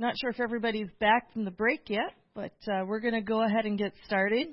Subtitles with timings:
[0.00, 3.44] Not sure if everybody's back from the break yet, but uh, we're going to go
[3.44, 4.46] ahead and get started.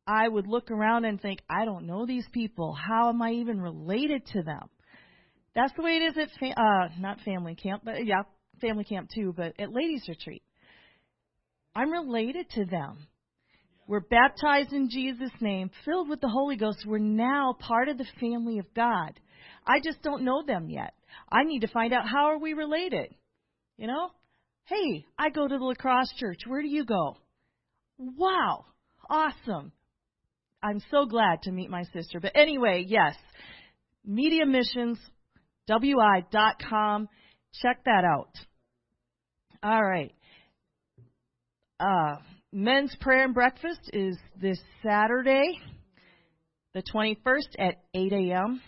[0.08, 2.74] I would look around and think, I don't know these people.
[2.74, 4.70] How am I even related to them?
[5.56, 8.24] That's the way it is at fa- uh, not family camp, but yeah,
[8.62, 10.44] family camp too, but at ladies retreat.
[11.76, 13.08] I'm related to them.
[13.88, 16.86] We're baptized in Jesus' name, filled with the Holy Ghost.
[16.86, 19.20] We're now part of the family of God.
[19.66, 20.94] I just don't know them yet.
[21.32, 23.14] I need to find out how are we related.
[23.78, 24.10] You know?
[24.66, 26.40] Hey, I go to the La Crosse church.
[26.48, 27.18] Where do you go?
[27.98, 28.66] Wow.
[29.10, 29.72] Awesome.
[30.66, 32.20] I'm so glad to meet my sister.
[32.20, 33.16] But anyway, yes,
[34.04, 34.98] Media Missions,
[35.70, 37.08] mediamissions.wi.com.
[37.62, 38.32] Check that out.
[39.62, 40.12] All right.
[41.80, 42.16] Uh,
[42.52, 45.60] men's prayer and breakfast is this Saturday,
[46.74, 48.60] the 21st at 8 a.m.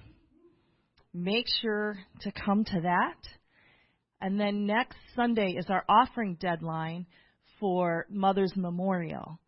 [1.16, 3.18] Make sure to come to that.
[4.22, 7.08] And then next Sunday is our offering deadline
[7.60, 9.40] for Mother's Memorial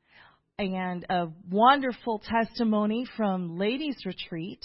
[0.60, 4.60] and a wonderful testimony from Ladies Retreat.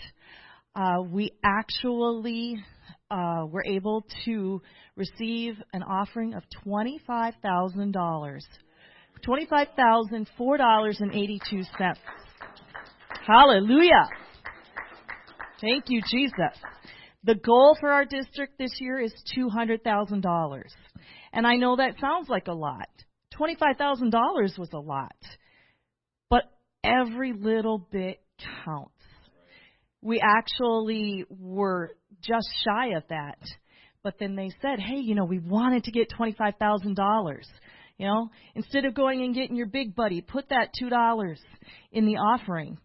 [0.75, 2.57] Uh, we actually
[3.13, 4.61] uh, were able to
[4.97, 8.45] receive an offering of twenty-five thousand dollars,
[9.23, 12.01] twenty-five thousand four dollars and eighty-two cents.
[13.25, 14.09] Hallelujah!
[15.61, 16.59] Thank you, Jesus.
[17.23, 20.75] The goal for our district this year is two hundred thousand dollars,
[21.33, 22.89] and I know that sounds like a lot.
[23.31, 25.15] Twenty-five thousand dollars was a lot
[26.85, 28.21] every little bit
[28.65, 28.91] counts.
[30.03, 33.39] We actually were just shy of that.
[34.03, 37.39] But then they said, hey, you know, we wanted to get $25,000.
[37.97, 41.37] You know, instead of going and getting your big buddy, put that $2
[41.93, 42.77] in the offering.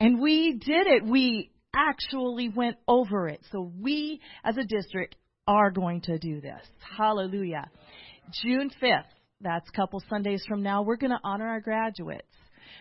[0.00, 1.04] And we did it.
[1.04, 3.40] We actually went over it.
[3.50, 6.64] So we, as a district, are going to do this.
[6.96, 7.68] Hallelujah.
[8.42, 9.02] June 5th,
[9.40, 12.24] that's a couple Sundays from now, we're going to honor our graduates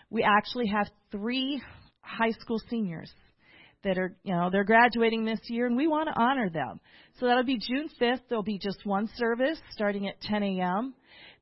[0.10, 1.62] we actually have three
[2.02, 3.12] high school seniors
[3.84, 6.80] that are, you know, they're graduating this year, and we want to honor them.
[7.20, 8.22] So that'll be June 5th.
[8.30, 10.94] There'll be just one service starting at 10 a.m.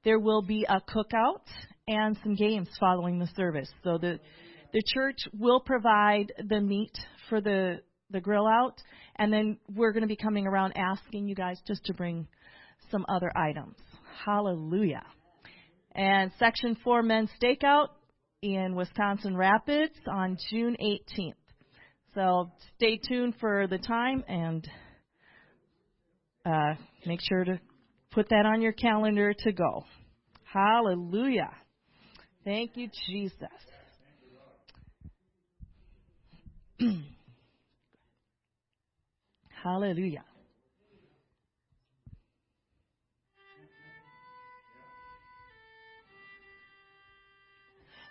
[0.06, 1.42] There will be a cookout
[1.88, 3.70] and some games following the service.
[3.84, 4.20] So the
[4.72, 6.96] the church will provide the meat
[7.28, 7.82] for the
[8.12, 8.82] the grill out,
[9.18, 12.28] and then we're going to be coming around asking you guys just to bring
[12.90, 13.76] some other items.
[14.26, 15.04] Hallelujah.
[15.94, 17.90] And Section 4 men's stakeout
[18.42, 21.34] in Wisconsin Rapids on June 18th.
[22.16, 24.68] So stay tuned for the time and
[26.46, 27.60] uh, make sure to
[28.12, 29.84] put that on your calendar to go.
[30.44, 31.52] Hallelujah.
[32.44, 33.36] Thank you, Jesus.
[39.64, 40.24] Hallelujah.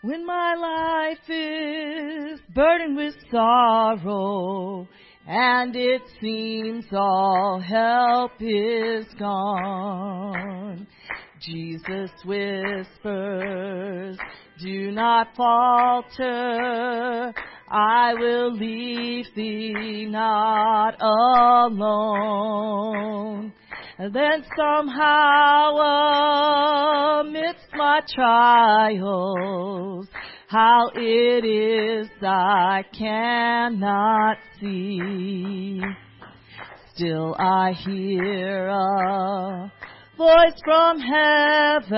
[0.00, 4.86] When my life is burdened with sorrow
[5.26, 10.86] and it seems all help is gone,
[11.40, 12.86] Jesus whispers,
[14.60, 17.34] do not falter.
[17.68, 20.94] I will leave thee not
[21.72, 22.32] alone.
[24.00, 30.06] And then somehow um, amidst my trials,
[30.46, 35.82] how it is I cannot see.
[36.94, 39.72] Still I hear a
[40.16, 41.96] voice from heaven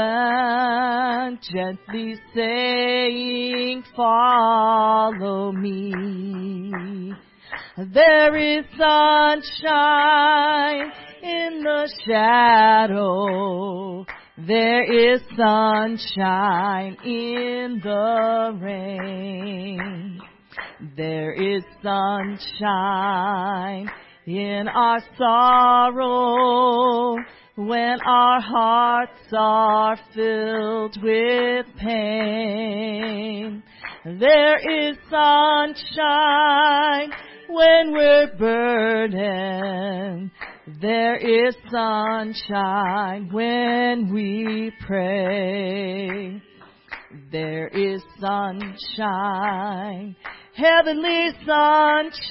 [1.53, 7.13] gently saying, follow me.
[7.77, 9.51] There is sunshine
[11.23, 14.05] in the shadow.
[14.39, 20.21] There is sunshine in the rain.
[20.97, 23.91] There is sunshine
[24.27, 27.17] in our sorrow
[27.57, 33.63] when our hearts are filled with pain.
[34.05, 37.11] There is sunshine
[37.53, 40.31] when we're burdened.
[40.81, 46.41] There is sunshine when we pray.
[47.33, 50.15] There is sunshine,
[50.55, 52.23] heavenly sunshine,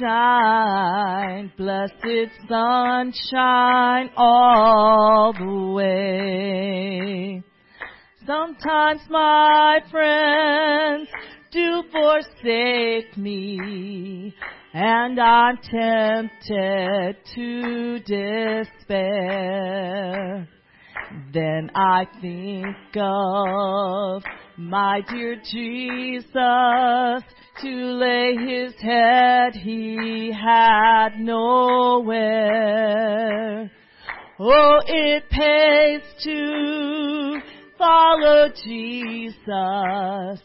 [1.58, 7.44] blessed sunshine all the way.
[8.26, 11.10] Sometimes my friends
[11.52, 14.34] do forsake me,
[14.74, 19.50] and I'm tempted to despair.
[21.34, 24.24] Then I think of
[24.58, 26.34] my dear Jesus
[27.62, 32.20] to lay his head he had nowhere.
[34.40, 37.42] Oh, it pays to
[37.78, 40.40] follow Jesus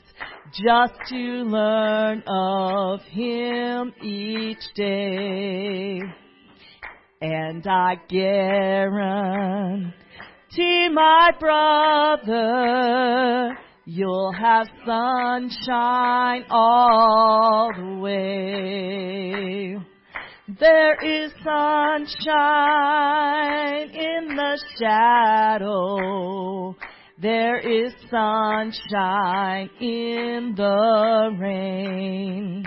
[0.62, 6.00] just to learn of him each day.
[7.20, 9.92] And I guarantee
[10.92, 12.38] my brother,
[13.84, 19.76] you'll have sunshine all the way.
[20.60, 22.38] There is sunshine
[23.90, 26.76] in the shadow
[27.22, 32.64] there is sunshine in the rain.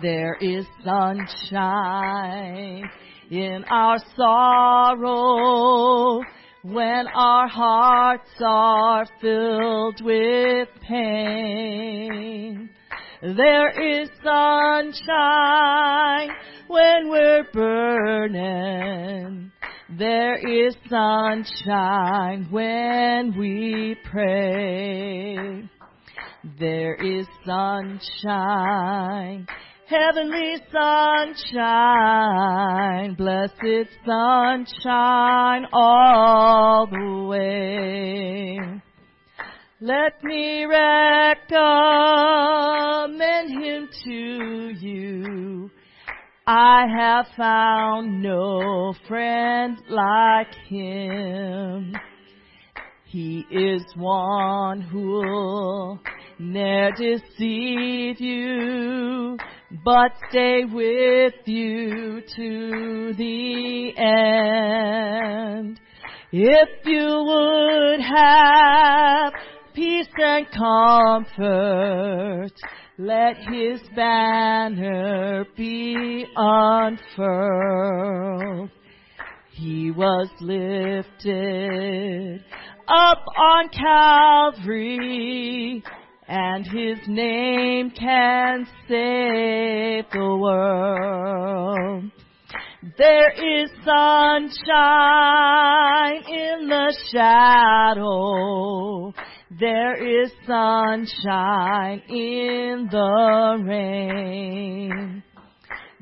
[0.00, 2.82] There is sunshine
[3.30, 6.20] in our sorrow
[6.64, 12.70] when our hearts are filled with pain.
[13.22, 16.30] There is sunshine
[16.66, 19.52] when we're burning.
[19.98, 25.68] There is sunshine when we pray.
[26.58, 29.46] There is sunshine,
[29.86, 31.36] heavenly sunshine,
[33.16, 38.58] blessed sunshine all the way.
[39.78, 41.60] Let me recommend
[43.62, 45.70] him to you
[46.46, 51.94] I have found no friend like him.
[53.04, 56.00] He is one who'll
[56.40, 59.36] ne'er deceive you,
[59.84, 63.92] but stay with you to the
[65.56, 65.80] end.
[66.32, 69.32] If you would have
[69.74, 72.50] peace and comfort,
[73.02, 77.10] let his banner be unfurled.
[79.50, 81.64] He was lifted
[82.86, 83.68] up on
[84.54, 85.82] Calvary
[86.28, 92.04] and his name can save the world.
[92.98, 94.50] There is sunshine
[96.28, 99.12] in the shadow
[99.62, 105.22] there is sunshine in the rain.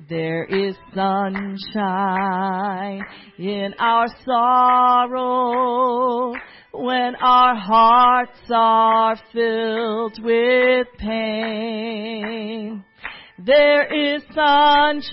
[0.09, 3.03] There is sunshine
[3.39, 6.33] in our sorrow
[6.73, 12.83] when our hearts are filled with pain.
[13.47, 15.05] There is sunshine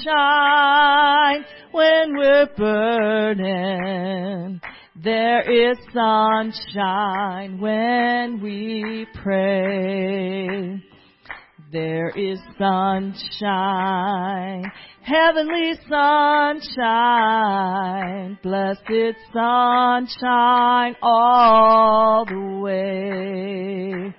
[1.71, 4.59] when we're burning.
[5.01, 10.83] There is sunshine when we pray.
[11.71, 14.65] There is sunshine,
[15.03, 16.57] heavenly sunshine,
[18.43, 24.13] blessed sunshine all the way.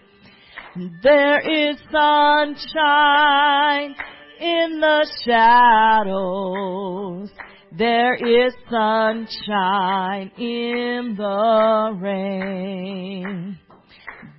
[1.03, 2.55] There is sunshine
[4.41, 7.31] in the shadows
[7.79, 13.59] there is sunshine in the rain.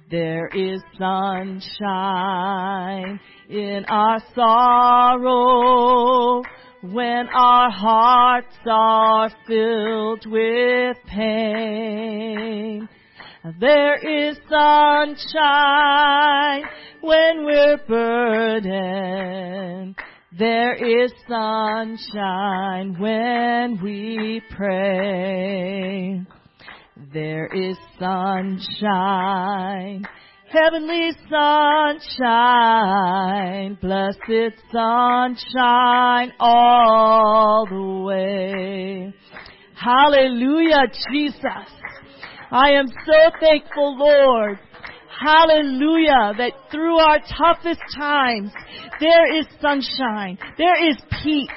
[0.10, 3.19] There is sunshine
[3.50, 6.41] in our sorrow
[6.81, 12.89] when our hearts are filled with pain.
[13.60, 15.13] There is sunshine
[17.00, 18.75] when we're burdened.
[20.38, 26.22] There is sunshine when we pray.
[27.13, 28.86] There is sunshine,
[30.51, 32.27] heavenly sunshine,
[33.81, 39.13] blessed sunshine all the way.
[39.75, 41.78] Hallelujah, Jesus.
[42.51, 44.59] I am so thankful, Lord.
[45.21, 48.51] Hallelujah, that through our toughest times,
[48.99, 50.37] there is sunshine.
[50.57, 51.49] There is peace.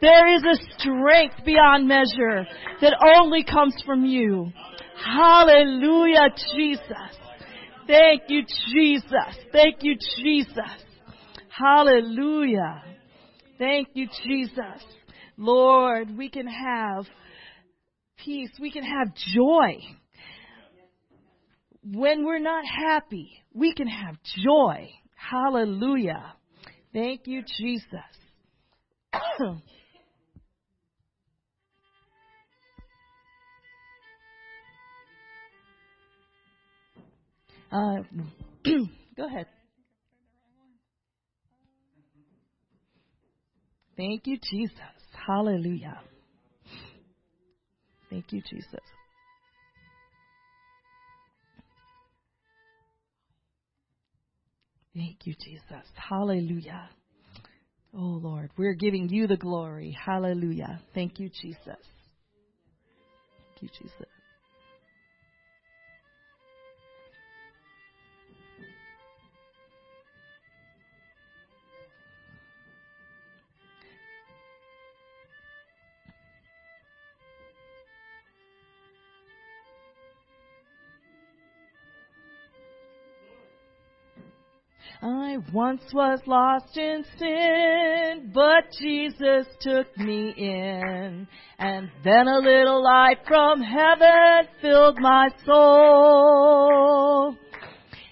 [0.00, 2.46] There is a strength beyond measure
[2.80, 4.50] that only comes from you.
[5.04, 7.18] Hallelujah, Jesus.
[7.86, 9.36] Thank you, Jesus.
[9.52, 10.84] Thank you, Jesus.
[11.48, 12.82] Hallelujah.
[13.58, 14.82] Thank you, Jesus.
[15.36, 17.06] Lord, we can have
[18.24, 18.50] peace.
[18.60, 19.78] We can have joy.
[21.92, 24.88] When we're not happy, we can have joy.
[25.14, 26.34] Hallelujah.
[26.92, 27.88] Thank you, Jesus.
[37.72, 38.04] Uh,
[39.16, 39.46] go ahead.
[43.96, 44.78] Thank you, Jesus.
[45.26, 45.98] Hallelujah.
[48.10, 48.80] Thank you, Jesus.
[54.94, 55.86] Thank you, Jesus.
[55.94, 56.88] Hallelujah.
[57.96, 59.96] Oh, Lord, we're giving you the glory.
[60.04, 60.80] Hallelujah.
[60.94, 61.58] Thank you, Jesus.
[61.66, 64.13] Thank you, Jesus.
[85.06, 91.28] I once was lost in sin, but Jesus took me in.
[91.58, 97.36] And then a little light from heaven filled my soul.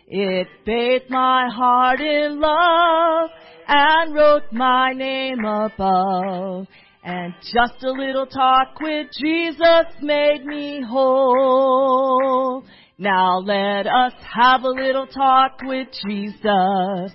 [0.06, 3.30] It bathed my heart in love
[3.68, 6.66] and wrote my name above.
[7.04, 12.66] And just a little talk with Jesus made me whole.
[13.02, 17.12] Now let us have a little talk with Jesus.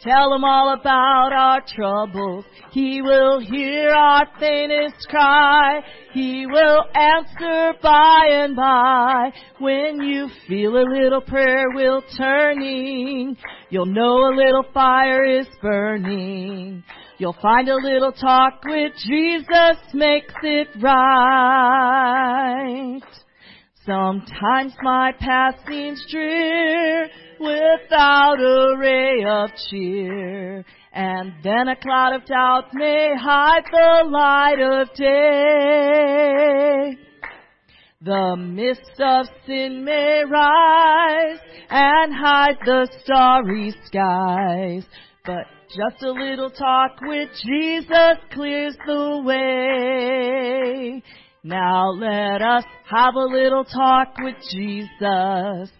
[0.00, 2.44] Tell him all about our troubles.
[2.72, 5.82] He will hear our faintest cry.
[6.14, 9.30] He will answer by and by.
[9.60, 13.36] When you feel a little prayer will turning,
[13.68, 16.82] you'll know a little fire is burning.
[17.18, 21.80] You'll find a little talk with Jesus makes it right.
[23.86, 27.08] Sometimes my path seems drear
[27.40, 30.62] without a ray of cheer.
[30.92, 35.50] And then a cloud of doubt may hide the light of day.
[38.02, 41.38] The mist of sin may rise
[41.70, 44.84] and hide the starry skies.
[45.24, 51.02] But just a little talk with Jesus clears the way.
[51.42, 55.70] Now let us have a little talk with Jesus.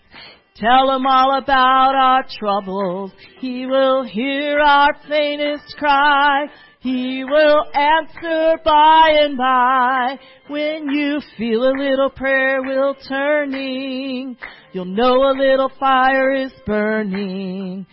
[0.57, 3.13] Tell him all about our troubles.
[3.41, 6.47] He will hear our faintest cry.
[6.81, 10.19] He will answer by and by.
[10.49, 14.39] When you feel a little prayer will turning,
[14.73, 17.85] you'll know a little fire is burning.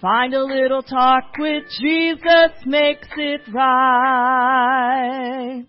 [0.00, 5.66] Find a little talk with Jesus makes it right.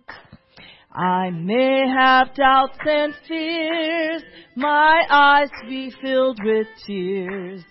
[0.91, 4.23] I may have doubts and fears,
[4.55, 7.63] my eyes be filled with tears.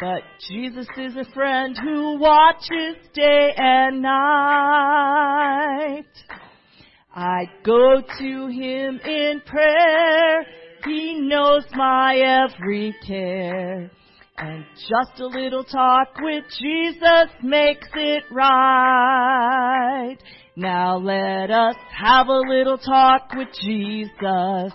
[0.00, 4.12] But Jesus is a friend who watches day and night.
[7.14, 10.46] I go to him in prayer,
[10.86, 13.90] he knows my every care.
[14.38, 20.16] And just a little talk with Jesus makes it right.
[20.54, 24.72] Now let us have a little talk with Jesus.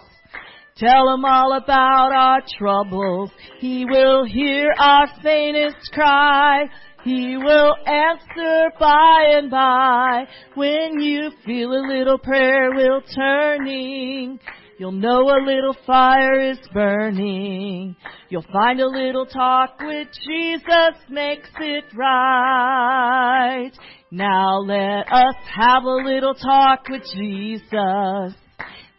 [0.76, 3.30] Tell him all about our troubles.
[3.60, 6.66] He will hear our faintest cry.
[7.04, 10.26] He will answer by and by.
[10.56, 14.40] When you feel a little prayer will turning,
[14.80, 17.96] you'll know a little fire is burning.
[18.30, 23.72] You'll find a little talk with Jesus makes it right.
[24.10, 28.34] Now let us have a little talk with Jesus.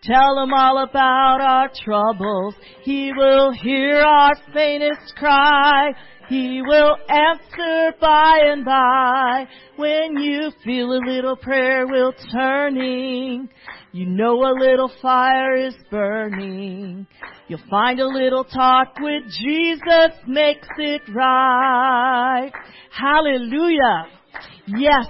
[0.03, 2.55] Tell him all about our troubles.
[2.83, 5.93] He will hear our faintest cry.
[6.29, 9.47] He will answer by and by.
[9.77, 13.49] When you feel a little prayer wheel turning,
[13.93, 17.07] you know a little fire is burning.
[17.49, 22.53] You'll find a little talk with Jesus makes it right.
[22.91, 24.18] Hallelujah.
[24.67, 25.07] Yes,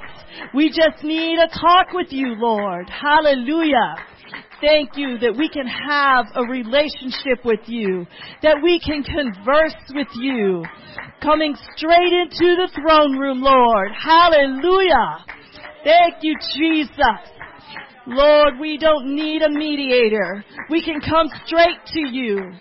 [0.55, 2.89] we just need a talk with you, Lord.
[2.89, 3.97] Hallelujah.
[4.61, 8.07] Thank you that we can have a relationship with you,
[8.43, 10.65] that we can converse with you,
[11.23, 13.91] coming straight into the throne room, Lord.
[13.93, 15.25] Hallelujah.
[15.85, 17.39] Thank you, Jesus.
[18.07, 20.45] Lord, we don't need a mediator.
[20.71, 22.53] We can come straight to you.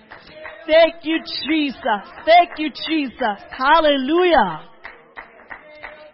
[0.68, 2.04] Thank you, Jesus.
[2.26, 3.42] Thank you, Jesus.
[3.58, 4.70] Hallelujah.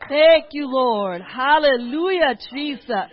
[0.09, 1.21] Thank you, Lord.
[1.21, 3.09] Hallelujah, Jesus.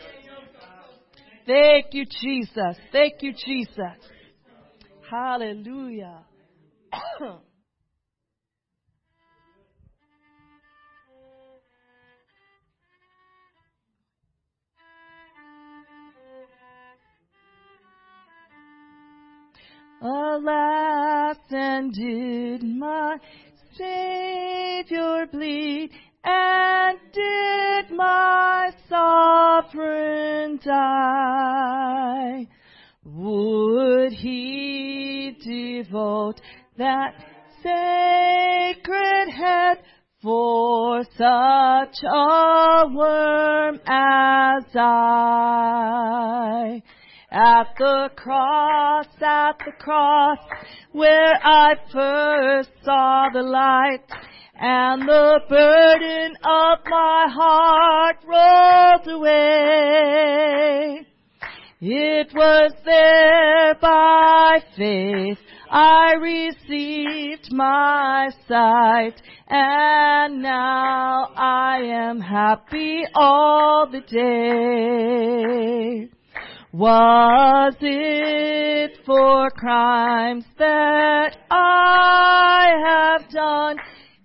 [1.47, 2.77] Thank you, Jesus.
[2.93, 3.97] Thank you, Jesus.
[5.11, 6.25] Hallelujah.
[20.03, 23.17] Alas, and did my
[23.77, 25.91] Savior bleed,
[26.25, 32.47] and did my sovereign die?
[33.05, 36.41] Would he devote
[36.77, 37.15] that
[37.63, 39.79] sacred head
[40.23, 45.81] for such a worm as I?
[47.33, 50.39] At the cross, at the cross,
[50.93, 54.05] where I first saw the light,
[54.61, 61.07] and the burden of my heart rolled away.
[61.81, 65.39] It was there by faith
[65.71, 69.15] I received my sight,
[69.49, 74.51] and now I am happy all the day.
[76.73, 83.79] Was it for crimes that I have done?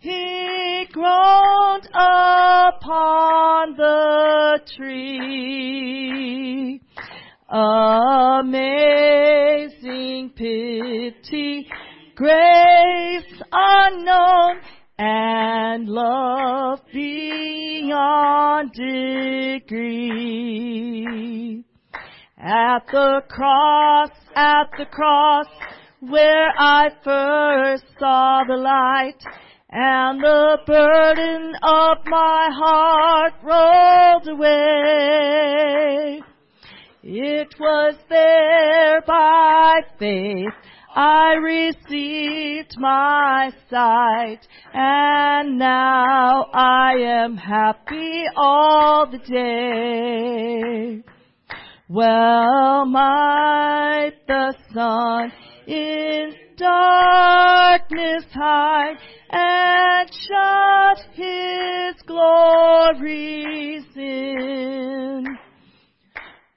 [0.06, 6.80] He groaned upon the tree.
[7.50, 8.70] Amazing
[10.36, 11.68] pity,
[12.16, 14.62] grace unknown,
[15.00, 19.66] and love beyond degree.
[22.38, 25.48] At the cross, at the cross,
[26.00, 29.20] where I first saw the light,
[29.78, 36.22] and the burden of my heart rolled away.
[37.04, 40.54] It was there by faith
[40.96, 51.04] I received my sight, and now I am happy all the day.
[51.90, 55.34] Well might the sun
[55.68, 58.98] in darkness hide
[59.30, 65.26] and shut his glories in.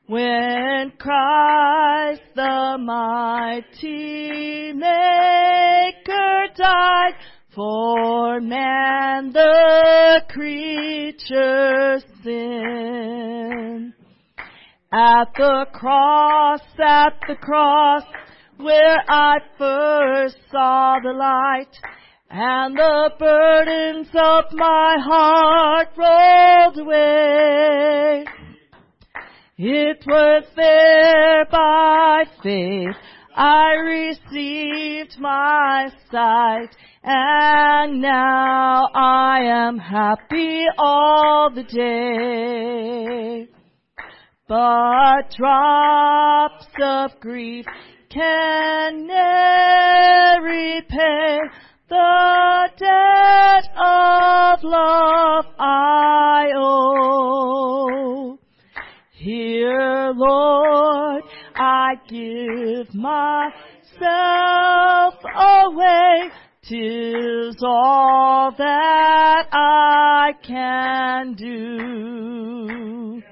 [0.07, 7.15] When Christ the mighty Maker died
[7.55, 13.93] for man the creature's sin.
[14.91, 18.05] At the cross, at the cross,
[18.59, 21.75] where I first saw the light,
[22.31, 28.25] and the burdens of my heart rolled away.
[29.57, 32.97] It was there by faith
[33.35, 36.71] I received my sight,
[37.05, 43.49] and now I am happy all the day.
[44.49, 47.67] But drops of grief
[48.11, 49.09] can
[50.43, 51.39] repay
[51.89, 58.39] the debt of love I owe.
[59.13, 61.23] Here, Lord,
[61.55, 63.55] I give myself
[65.35, 66.31] away.
[66.63, 73.23] Tis all that I can do.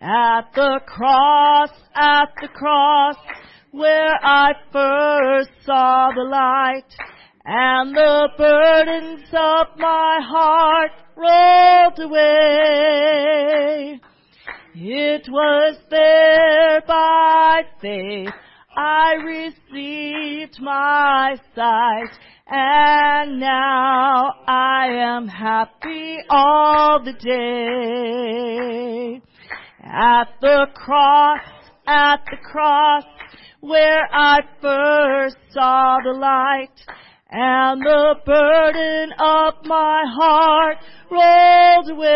[0.00, 3.16] At the cross, at the cross,
[3.72, 6.94] where I first saw the light,
[7.44, 14.00] and the burdens of my heart rolled away.
[14.74, 18.32] It was there by faith
[18.76, 22.10] I received my sight,
[22.46, 29.20] and now I am happy all the day.
[29.82, 31.40] At the cross,
[31.88, 33.04] at the cross,
[33.60, 36.80] where I first saw the light,
[37.30, 40.78] and the burden of my heart
[41.10, 42.08] rolled away.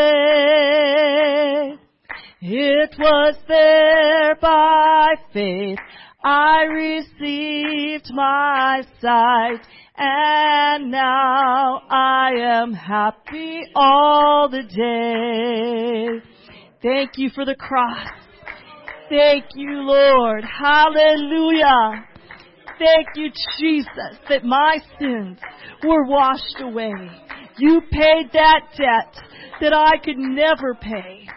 [2.41, 5.79] It was there by faith
[6.25, 9.61] I received my sight
[9.97, 16.21] and now I am happy all the day.
[16.81, 18.09] Thank you for the cross.
[19.13, 20.43] Thank you, Lord.
[20.43, 22.07] Hallelujah.
[22.79, 25.39] Thank you, Jesus, that my sins
[25.85, 26.95] were washed away.
[27.59, 29.15] You paid that debt
[29.61, 31.29] that I could never pay.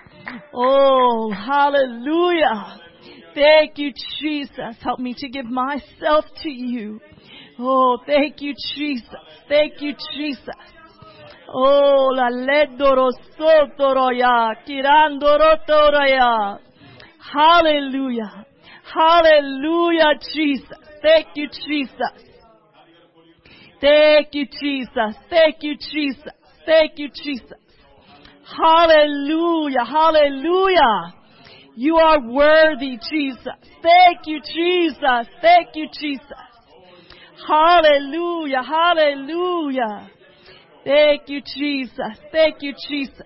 [0.53, 2.79] Oh, hallelujah.
[3.33, 4.77] Thank you, Jesus.
[4.81, 7.01] Help me to give myself to you.
[7.59, 9.09] Oh, thank you, Jesus.
[9.49, 10.47] Thank you, Jesus.
[11.53, 16.59] Oh, la ledoro sotoroya, kirandorotoroya.
[17.31, 18.45] Hallelujah.
[18.93, 20.77] Hallelujah, Jesus.
[21.01, 22.25] Thank you, Jesus.
[23.81, 25.15] Thank you, Jesus.
[25.29, 26.33] Thank you, Jesus.
[26.65, 27.59] Thank you, Jesus.
[28.57, 29.83] Hallelujah.
[29.85, 31.13] Hallelujah.
[31.75, 33.47] You are worthy, Jesus.
[33.81, 35.27] Thank you, Jesus.
[35.41, 36.25] Thank you, Jesus.
[37.47, 38.63] Hallelujah.
[38.63, 40.09] Hallelujah.
[40.83, 42.17] Thank you, Jesus.
[42.31, 43.21] Thank you, Jesus.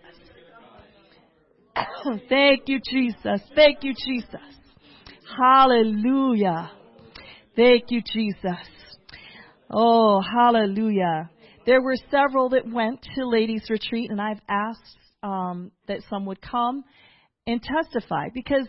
[2.30, 3.42] Thank you, Jesus.
[3.56, 4.40] Thank you, Jesus.
[5.38, 6.72] Hallelujah.
[7.56, 8.68] Thank you, Jesus.
[9.70, 11.30] Oh, hallelujah.
[11.66, 16.42] There were several that went to ladies' retreat, and I've asked um, that some would
[16.42, 16.84] come
[17.46, 18.68] and testify because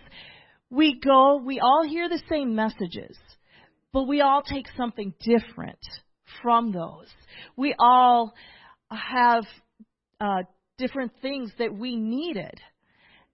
[0.70, 3.16] we go, we all hear the same messages,
[3.92, 5.78] but we all take something different
[6.42, 7.08] from those.
[7.56, 8.32] We all
[8.90, 9.44] have
[10.20, 10.42] uh,
[10.78, 12.60] different things that we needed.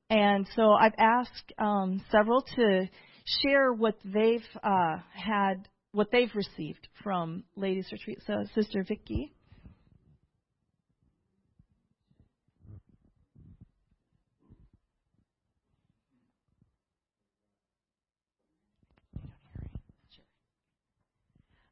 [0.09, 2.89] And so I've asked um, several to
[3.43, 8.19] share what they've uh, had, what they've received from Ladies Retreat.
[8.27, 9.33] So, Sister Vicki.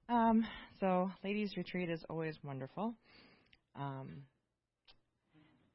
[0.09, 0.47] Um,
[0.81, 2.95] so, ladies' retreat is always wonderful.
[3.75, 4.23] Um,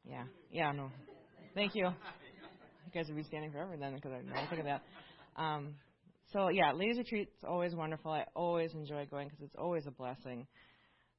[0.07, 0.91] yeah, yeah, no,
[1.55, 1.89] thank you.
[2.91, 4.81] You guys would be standing forever then because I never think of that.
[5.35, 5.75] Um,
[6.33, 8.11] so yeah, ladies' retreat is always wonderful.
[8.11, 10.47] I always enjoy going because it's always a blessing.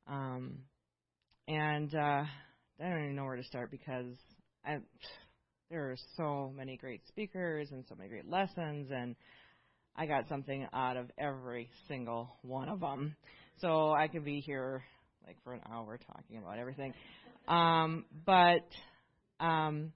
[0.08, 0.58] Um,
[1.46, 2.26] and uh, I
[2.80, 4.16] don't even know where to start because
[4.66, 4.78] I,
[5.70, 9.14] there are so many great speakers and so many great lessons and
[9.94, 13.14] I got something out of every single one of them.
[13.60, 14.82] So I could be here
[15.24, 16.94] like for an hour talking about everything.
[17.46, 18.66] Um, but
[19.38, 19.92] um,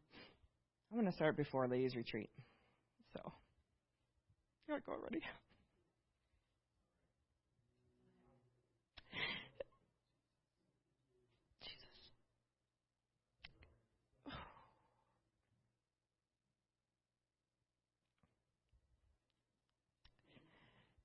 [0.95, 2.31] I'm going to start before ladies retreat.
[3.15, 3.33] So,
[4.69, 5.23] gotta go already.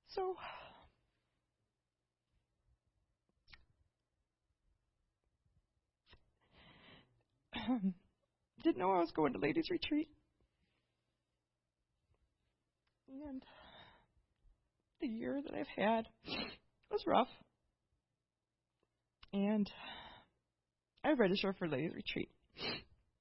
[0.07, 0.35] So,
[8.63, 10.09] didn't know I was going to ladies' retreat.
[13.07, 13.41] And
[15.01, 16.05] the year that I've had
[16.91, 17.27] was rough.
[19.33, 19.69] And
[21.03, 22.29] I registered for ladies' retreat.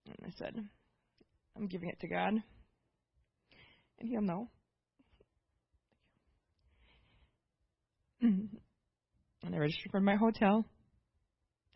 [0.07, 0.55] And I said,
[1.57, 2.35] I'm giving it to God.
[3.99, 4.49] And He'll know.
[8.21, 8.51] and
[9.45, 10.65] I registered for my hotel.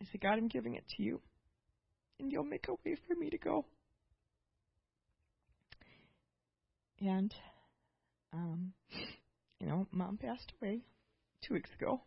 [0.01, 1.21] I said, God, I'm giving it to you.
[2.19, 3.65] And you'll make a way for me to go.
[6.99, 7.33] And,
[8.31, 8.73] um,
[9.59, 10.81] you know, mom passed away
[11.45, 12.01] two weeks ago.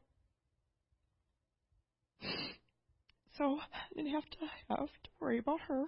[3.36, 4.38] So I didn't have to
[4.70, 5.84] have to worry about her.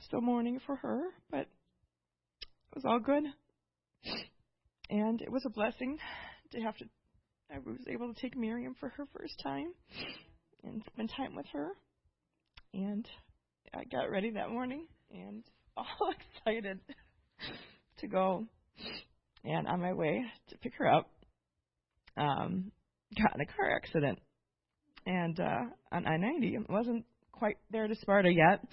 [0.00, 3.24] Still mourning for her, but it was all good
[4.90, 5.98] and it was a blessing
[6.52, 6.84] to have to.
[7.52, 9.72] I was able to take Miriam for her first time
[10.64, 11.70] and spend time with her,
[12.74, 13.06] and
[13.74, 15.42] I got ready that morning and
[15.76, 16.12] all
[16.46, 16.80] excited
[17.98, 18.44] to go.
[19.44, 21.08] And on my way to pick her up,
[22.16, 22.72] um,
[23.16, 24.18] got in a car accident,
[25.06, 28.64] and uh, on I-90 wasn't quite there to Sparta yet,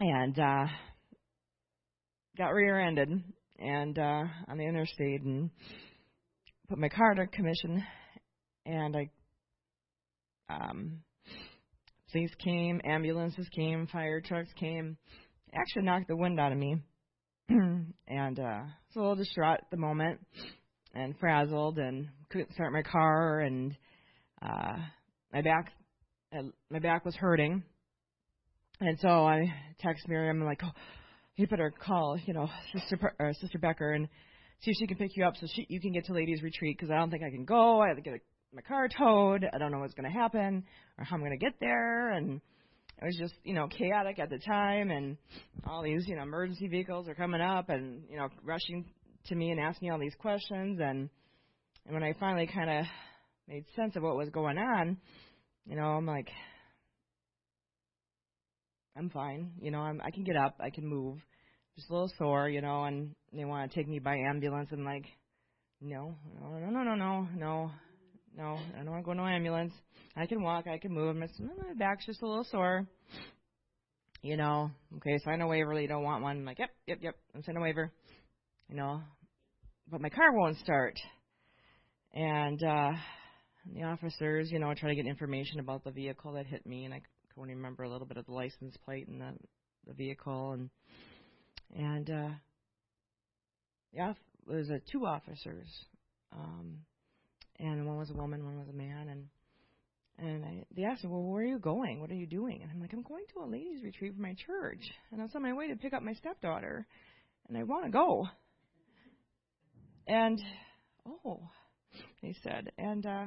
[0.00, 0.66] and uh,
[2.38, 3.22] got rear-ended
[3.58, 5.50] and uh, on the interstate and
[6.68, 7.82] put my car to commission,
[8.64, 9.10] and I
[10.48, 11.00] um,
[12.10, 14.96] police came, ambulances came, fire trucks came.
[15.54, 16.76] Actually knocked the wind out of me,
[17.48, 20.20] and uh, was a little distraught at the moment,
[20.94, 23.76] and frazzled, and couldn't start my car, and
[24.42, 24.76] uh,
[25.32, 25.72] my back,
[26.36, 27.62] uh, my back was hurting,
[28.80, 30.72] and so I text Miriam, like, oh,
[31.36, 34.08] you better call, you know, Sister or Sister Becker, and
[34.60, 36.76] see if she can pick you up so she you can get to ladies retreat
[36.78, 37.80] because I don't think I can go.
[37.80, 38.18] I have to get a
[38.54, 39.44] my car towed.
[39.52, 40.64] I don't know what's going to happen
[40.98, 42.12] or how I'm going to get there.
[42.12, 42.40] And
[43.00, 44.90] it was just, you know, chaotic at the time.
[44.90, 45.16] And
[45.66, 48.84] all these, you know, emergency vehicles are coming up and, you know, rushing
[49.26, 50.78] to me and asking all these questions.
[50.80, 51.10] And,
[51.84, 52.86] and when I finally kind of
[53.48, 54.96] made sense of what was going on,
[55.66, 56.28] you know, I'm like,
[58.96, 59.52] I'm fine.
[59.60, 60.56] You know, I'm, I can get up.
[60.60, 61.18] I can move.
[61.76, 64.70] Just a little sore, you know, and they want to take me by ambulance.
[64.72, 65.04] I'm like,
[65.82, 67.70] no, no, no, no, no, no.
[68.36, 69.72] No, I don't want to go no ambulance.
[70.14, 71.16] I can walk, I can move.
[71.16, 72.86] My, my back's just a little sore.
[74.22, 75.80] You know, okay, sign a waiver.
[75.80, 76.38] You don't want one.
[76.38, 77.14] I'm like, yep, yep, yep.
[77.34, 77.92] I'm signing a waiver.
[78.68, 79.00] You know,
[79.90, 80.98] but my car won't start.
[82.12, 82.92] And uh
[83.74, 86.94] the officers, you know, try to get information about the vehicle that hit me, and
[86.94, 87.06] I can
[87.42, 89.32] only remember a little bit of the license plate and the
[89.86, 90.70] the vehicle, and
[91.74, 92.34] and uh
[93.92, 94.12] yeah,
[94.46, 95.68] there's a two officers.
[96.32, 96.80] Um
[97.58, 99.26] and one was a woman, one was a man, and
[100.18, 102.00] and I, they asked me, well, where are you going?
[102.00, 102.62] What are you doing?
[102.62, 104.80] And I'm like, I'm going to a ladies' retreat for my church,
[105.12, 106.86] and I was on my way to pick up my stepdaughter,
[107.48, 108.26] and I want to go.
[110.06, 110.40] And
[111.06, 111.40] oh,
[112.22, 113.26] they said, and uh,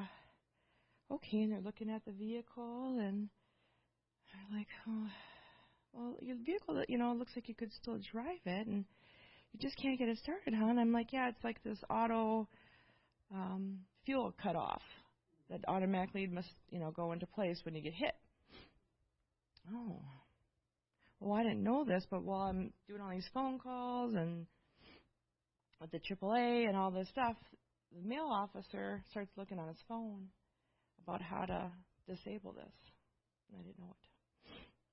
[1.12, 3.30] okay, and they're looking at the vehicle, and
[4.32, 5.08] they're like, oh,
[5.94, 8.86] well, your vehicle, you know, looks like you could still drive it, and
[9.52, 10.68] you just can't get it started, huh?
[10.68, 12.48] And I'm like, yeah, it's like this auto
[13.34, 14.82] um, fuel cut off
[15.50, 18.16] that automatically must, you know, go into place when you get hit.
[19.74, 20.02] Oh.
[21.20, 24.46] Well, I didn't know this, but while I'm doing all these phone calls and
[25.82, 27.36] with the AAA and all this stuff,
[27.96, 30.28] the male officer starts looking on his phone
[31.04, 31.72] about how to
[32.08, 32.74] disable this.
[33.54, 34.10] I didn't know it.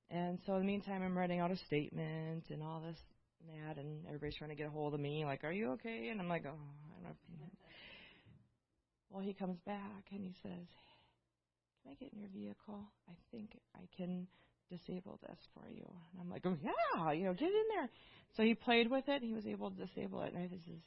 [0.08, 2.98] And so in the meantime, I'm writing out a statement and all this
[3.40, 6.08] and that, and everybody's trying to get a hold of me, like, "Are you okay?"
[6.08, 7.46] And I'm like, "Oh, I don't know."
[9.10, 10.66] Well, he comes back and he says,
[11.82, 12.80] Can I get in your vehicle?
[13.08, 14.26] I think I can
[14.68, 15.86] disable this for you.
[16.12, 17.88] And I'm like, Oh, yeah, you know, get in there.
[18.36, 19.22] So he played with it.
[19.22, 20.32] And he was able to disable it.
[20.34, 20.80] And I, is,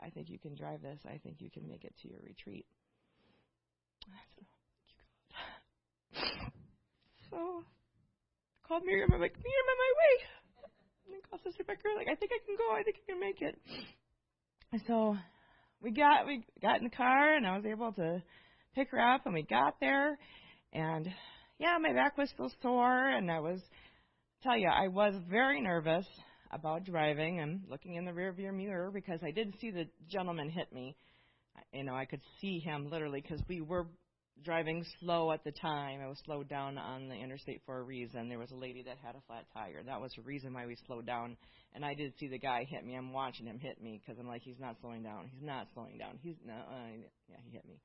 [0.00, 1.00] I think you can drive this.
[1.04, 2.66] I think you can make it to your retreat.
[4.08, 4.44] Oh.
[7.30, 9.12] So I called Miriam.
[9.14, 10.14] I'm like, Miriam, I'm on my way.
[11.06, 11.94] And I called Sister Becker.
[11.96, 12.74] Like, I think I can go.
[12.74, 13.56] I think I can make it.
[14.72, 15.16] And so
[15.82, 18.22] we got we got in the car and I was able to
[18.74, 20.18] pick her up and we got there
[20.72, 21.08] and
[21.58, 23.60] yeah, my back was still sore and I was
[24.42, 26.06] tell you, I was very nervous
[26.50, 30.72] about driving and looking in the rearview mirror because I did see the gentleman hit
[30.72, 30.96] me.
[31.72, 33.86] You know, I could see him literally because we were
[34.44, 36.00] driving slow at the time.
[36.02, 38.28] I was slowed down on the interstate for a reason.
[38.28, 39.82] There was a lady that had a flat tire.
[39.84, 41.36] That was the reason why we slowed down.
[41.74, 42.94] And I did see the guy hit me.
[42.94, 45.30] I'm watching him hit me because I'm like, he's not slowing down.
[45.32, 46.18] He's not slowing down.
[46.22, 46.90] He's no, uh,
[47.28, 47.80] yeah, he hit me.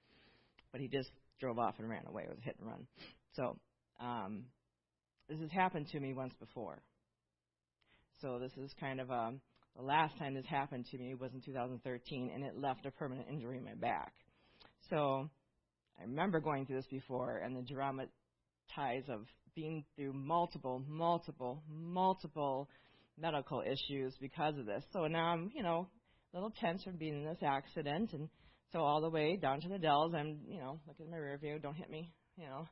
[0.71, 2.23] But he just drove off and ran away.
[2.23, 2.87] It was a hit and run.
[3.33, 3.57] So
[3.99, 4.45] um,
[5.29, 6.81] this has happened to me once before.
[8.21, 9.41] So this is kind of um,
[9.75, 13.27] the last time this happened to me was in 2013, and it left a permanent
[13.29, 14.13] injury in my back.
[14.89, 15.29] So
[15.99, 22.69] I remember going through this before and the dramatize of being through multiple, multiple, multiple
[23.17, 24.83] medical issues because of this.
[24.91, 25.87] So now I'm, you know,
[26.33, 28.29] a little tense from being in this accident and
[28.73, 31.37] so all the way down to the Dells, I'm, you know, looking at my rear
[31.37, 32.67] view, don't hit me, you know.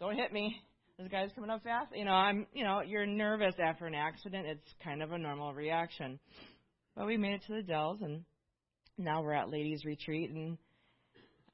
[0.00, 0.60] Don't hit me.
[0.98, 1.92] This guy's coming up fast.
[1.94, 4.46] You know, I'm, you know, you're nervous after an accident.
[4.48, 6.18] It's kind of a normal reaction.
[6.96, 8.24] But we made it to the Dells and
[8.98, 10.58] now we're at ladies retreat and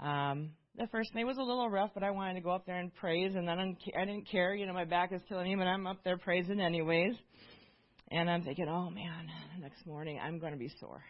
[0.01, 2.79] um, the first day was a little rough, but I wanted to go up there
[2.79, 4.55] and praise, and then I didn't care.
[4.55, 7.15] You know, my back is killing me, but I'm up there praising anyways.
[8.11, 9.29] And I'm thinking, oh man,
[9.61, 11.03] next morning I'm going to be sore.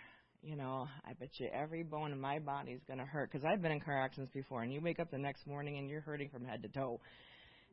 [0.42, 3.44] You know, I bet you every bone in my body is going to hurt because
[3.44, 6.01] I've been in car accidents before, and you wake up the next morning and you're
[6.01, 7.01] hurting from head to toe,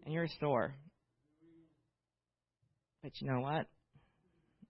[0.03, 0.75] and you're sore.
[3.01, 3.67] But you know what?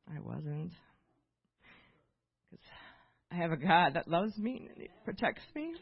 [0.08, 0.72] I wasn't.
[2.52, 2.66] Because
[3.32, 5.74] I have a God that loves me and He protects me.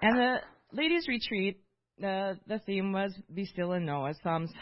[0.00, 0.36] And the
[0.72, 1.60] ladies' retreat,
[1.98, 4.52] the the theme was "Be still and know," as Psalms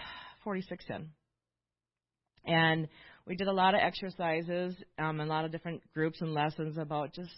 [0.45, 1.09] 46:10.
[2.47, 2.89] And
[3.27, 7.13] we did a lot of exercises, um, a lot of different groups and lessons about
[7.13, 7.35] just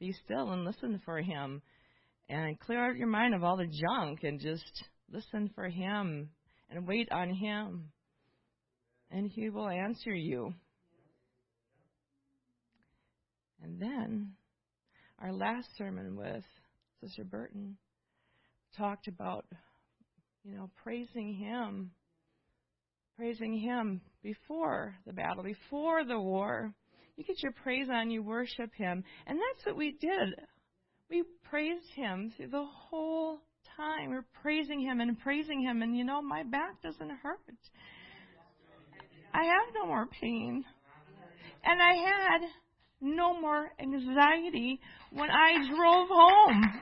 [0.00, 1.62] be still and listen for Him,
[2.28, 6.30] and clear out your mind of all the junk and just listen for Him
[6.68, 7.92] and wait on Him,
[9.10, 10.52] and He will answer you.
[13.62, 14.32] And then
[15.20, 16.44] our last sermon with
[17.02, 17.76] Sister Burton
[18.76, 19.44] talked about,
[20.44, 21.90] you know, praising Him,
[23.16, 26.72] praising Him before the battle, before the war.
[27.16, 29.04] You get your praise on, you worship Him.
[29.26, 30.34] And that's what we did.
[31.10, 33.38] We praised Him through the whole
[33.76, 34.10] time.
[34.10, 37.40] We're praising Him and praising Him, and you know, my back doesn't hurt.
[39.32, 40.64] I have no more pain.
[41.64, 42.40] And I had
[43.06, 44.80] no more anxiety
[45.12, 46.80] when I drove home.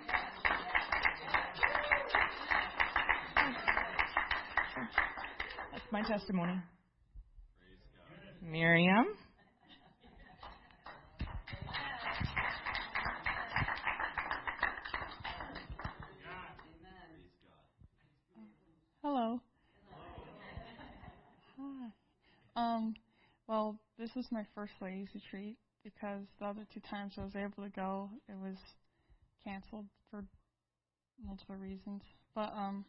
[5.73, 6.55] That's my testimony.
[8.43, 9.07] Miriam.
[19.03, 19.39] Hello.
[21.59, 21.89] Hi.
[22.57, 22.95] Um,
[23.47, 27.63] well, this is my first ladies retreat because the other two times I was able
[27.63, 28.57] to go, it was
[29.45, 30.25] canceled for
[31.25, 32.03] multiple reasons.
[32.35, 32.85] But um,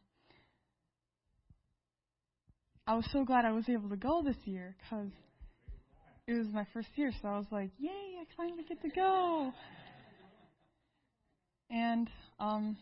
[2.87, 5.09] I was so glad I was able to go this year because
[6.27, 7.89] it was my first year, so I was like, "Yay!
[7.91, 9.51] I finally get to go!"
[11.69, 12.77] And um,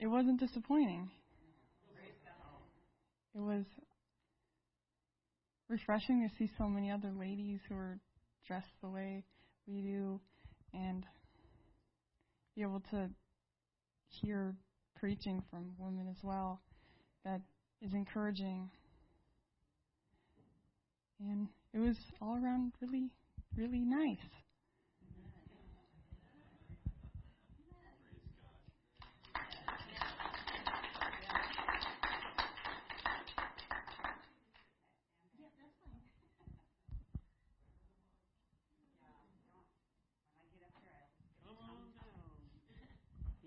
[0.00, 1.10] it wasn't disappointing.
[3.34, 3.64] It was
[5.68, 7.98] refreshing to see so many other ladies who are
[8.46, 9.24] dressed the way
[9.68, 10.20] we do
[10.72, 11.04] and
[12.56, 13.08] be able to
[14.08, 14.54] hear
[14.98, 16.60] preaching from women as well
[17.24, 17.40] that
[17.82, 18.70] is encouraging.
[21.20, 23.10] And it was all around really,
[23.56, 24.18] really nice.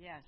[0.01, 0.23] Yes.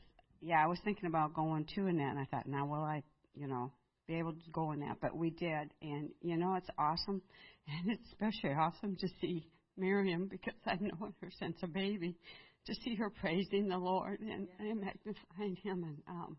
[0.45, 3.01] Yeah, I was thinking about going too in that, and I thought, now will I,
[3.33, 3.71] you know,
[4.07, 4.97] be able to go in that?
[5.01, 7.21] But we did, and you know, it's awesome,
[7.67, 12.17] and it's especially awesome to see Miriam because I know her since a baby,
[12.65, 16.37] to see her praising the Lord and, and magnifying Him, and um,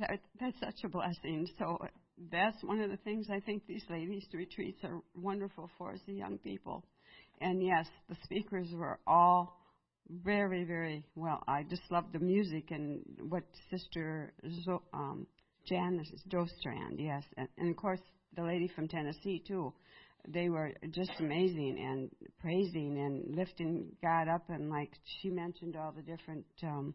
[0.00, 1.46] that that's such a blessing.
[1.56, 1.78] So
[2.32, 6.14] that's one of the things I think these ladies retreats are wonderful for as the
[6.14, 6.84] young people.
[7.40, 9.56] And yes, the speakers were all
[10.10, 11.42] very, very well.
[11.48, 14.32] I just love the music and what Sister
[14.64, 15.26] Zo, um,
[15.66, 18.00] Janice Joe Strand, yes, and, and of course
[18.36, 19.72] the lady from Tennessee too.
[20.28, 24.90] They were just amazing and praising and lifting God up and like
[25.20, 26.44] she mentioned all the different.
[26.62, 26.94] um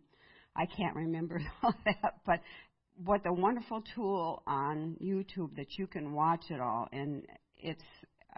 [0.55, 2.41] I can't remember all that, but
[3.03, 7.23] what a wonderful tool on YouTube that you can watch it all and
[7.57, 7.83] it's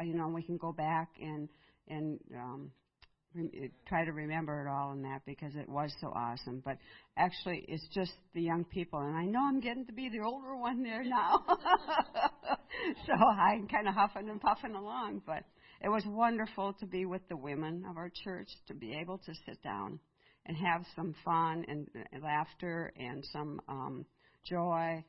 [0.03, 1.49] you know we can go back and
[1.87, 2.71] and um
[3.87, 6.61] try to remember it all and that because it was so awesome.
[6.63, 6.77] But
[7.17, 10.55] actually, it's just the young people, and I know I'm getting to be the older
[10.55, 11.43] one there now,
[13.07, 15.21] so I'm kind of huffing and puffing along.
[15.25, 15.43] But
[15.81, 19.33] it was wonderful to be with the women of our church to be able to
[19.45, 19.99] sit down
[20.45, 24.05] and have some fun and, and laughter and some um,
[24.45, 25.03] joy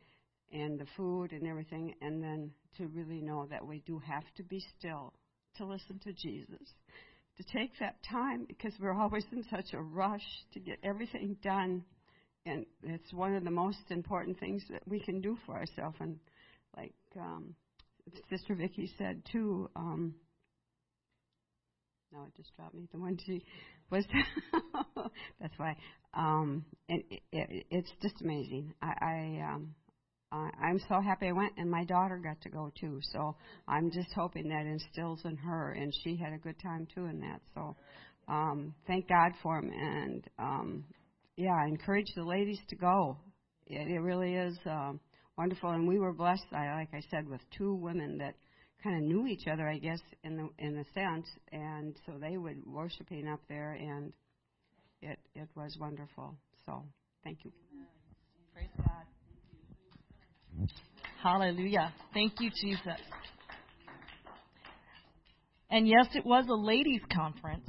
[0.53, 4.43] and the food and everything, and then to really know that we do have to
[4.43, 5.13] be still
[5.57, 6.75] to listen to Jesus
[7.37, 11.85] to take that time because we're always in such a rush to get everything done.
[12.47, 15.97] And it's one of the most important things that we can do for ourselves.
[16.01, 16.19] And
[16.77, 17.55] like um,
[18.31, 20.15] Sister Vicky said too, um,
[22.13, 22.87] no, it just dropped me.
[22.93, 23.45] The one she
[23.91, 24.05] was,
[25.41, 25.77] that's why.
[26.15, 28.73] Um, and it, it, it's just amazing.
[28.81, 29.75] I, I um,
[30.35, 32.99] uh, I'm so happy I went, and my daughter got to go too.
[33.13, 33.37] So
[33.69, 37.21] I'm just hoping that instills in her, and she had a good time too in
[37.21, 37.41] that.
[37.55, 37.77] So
[38.27, 40.85] um, thank God for him, and um,
[41.37, 43.17] yeah, I encourage the ladies to go.
[43.67, 44.99] It, it really is um,
[45.39, 46.47] wonderful, and we were blessed.
[46.53, 48.35] I, like I said, with two women that
[48.83, 52.39] kind of knew each other, I guess, in the in a sense, and so they
[52.39, 54.13] would worshiping up there, and
[55.01, 56.35] it it was wonderful.
[56.67, 56.83] So
[57.23, 57.53] thank you.
[61.23, 61.93] Hallelujah.
[62.13, 63.01] Thank you, Jesus.
[65.71, 67.69] And yes, it was a ladies' conference,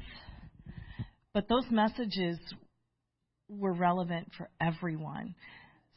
[1.34, 2.38] but those messages
[3.50, 5.36] were relevant for everyone.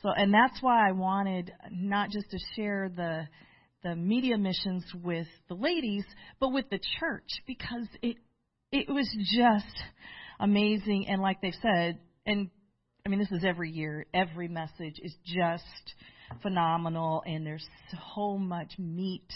[0.03, 3.27] So, and that's why I wanted not just to share the
[3.85, 6.05] the media missions with the ladies,
[6.41, 8.17] but with the church because it
[8.71, 9.83] it was just
[10.41, 11.07] amazing.
[11.09, 12.51] And like they've said, and
[13.05, 15.95] I mean this is every year, every message is just
[16.43, 17.67] phenomenal, and there's
[18.15, 19.31] so much meat,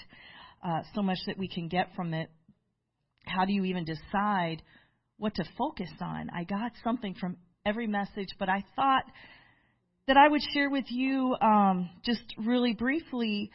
[0.64, 2.30] uh, so much that we can get from it.
[3.26, 4.62] How do you even decide
[5.18, 6.30] what to focus on?
[6.30, 9.05] I got something from every message, but I thought
[10.09, 13.51] that I would share with you um, just really briefly.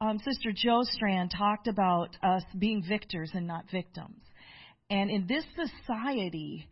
[0.00, 4.20] Um, Sister Jo Strand talked about us being victors and not victims.
[4.90, 6.68] And in this society,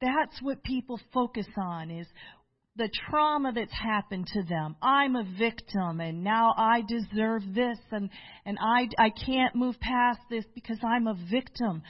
[0.00, 2.06] that's what people focus on is
[2.76, 4.74] the trauma that's happened to them.
[4.82, 8.10] I'm a victim and now I deserve this and,
[8.44, 11.82] and I, I can't move past this because I'm a victim.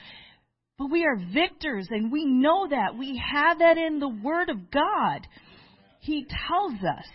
[0.77, 2.97] But we are victors and we know that.
[2.97, 5.25] We have that in the Word of God.
[6.01, 7.07] He tells us.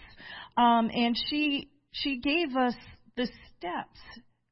[0.57, 2.75] Um, and she, she gave us
[3.17, 4.01] the steps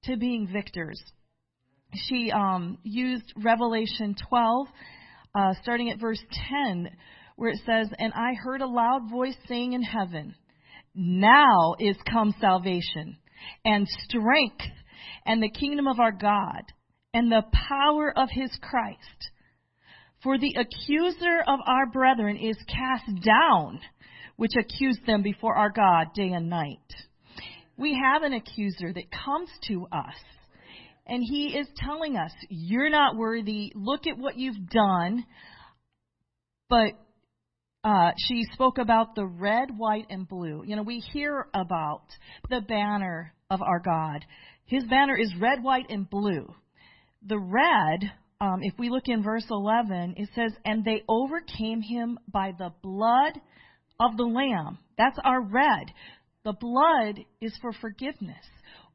[0.05, 1.03] to being victors.
[1.95, 4.69] She um, used Revelation 12,
[5.35, 6.91] uh, starting at verse 10,
[7.39, 10.35] where it says, And I heard a loud voice saying in heaven,
[10.93, 13.17] Now is come salvation
[13.65, 14.65] and strength
[15.25, 16.63] and the kingdom of our God
[17.15, 19.31] and the power of his Christ.
[20.21, 23.79] For the accuser of our brethren is cast down,
[24.35, 26.93] which accused them before our God day and night.
[27.77, 30.17] We have an accuser that comes to us,
[31.07, 33.71] and he is telling us, You're not worthy.
[33.77, 35.25] Look at what you've done.
[36.69, 36.95] But
[37.85, 40.63] uh, she spoke about the red, white, and blue.
[40.67, 42.03] You know, we hear about
[42.51, 44.25] the banner of our God.
[44.67, 46.55] His banner is red, white, and blue.
[47.27, 52.19] The red, um, if we look in verse 11, it says, And they overcame him
[52.31, 53.41] by the blood
[54.01, 54.79] of the Lamb.
[54.97, 55.93] That's our red.
[56.45, 58.45] The blood is for forgiveness.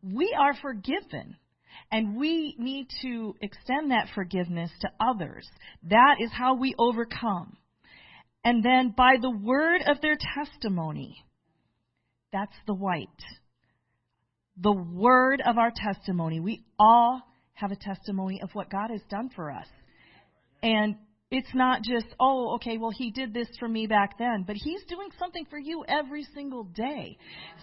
[0.02, 1.38] We are forgiven.
[1.92, 5.48] And we need to extend that forgiveness to others.
[5.90, 7.58] That is how we overcome.
[8.44, 11.24] And then by the word of their testimony,
[12.32, 13.08] that's the white.
[14.58, 16.39] The word of our testimony.
[16.39, 17.22] We all
[17.54, 19.68] have a testimony of what God has done for us.
[20.62, 20.96] And
[21.32, 24.84] it's not just, oh, okay, well, he did this for me back then, but he's
[24.88, 27.18] doing something for you every single day.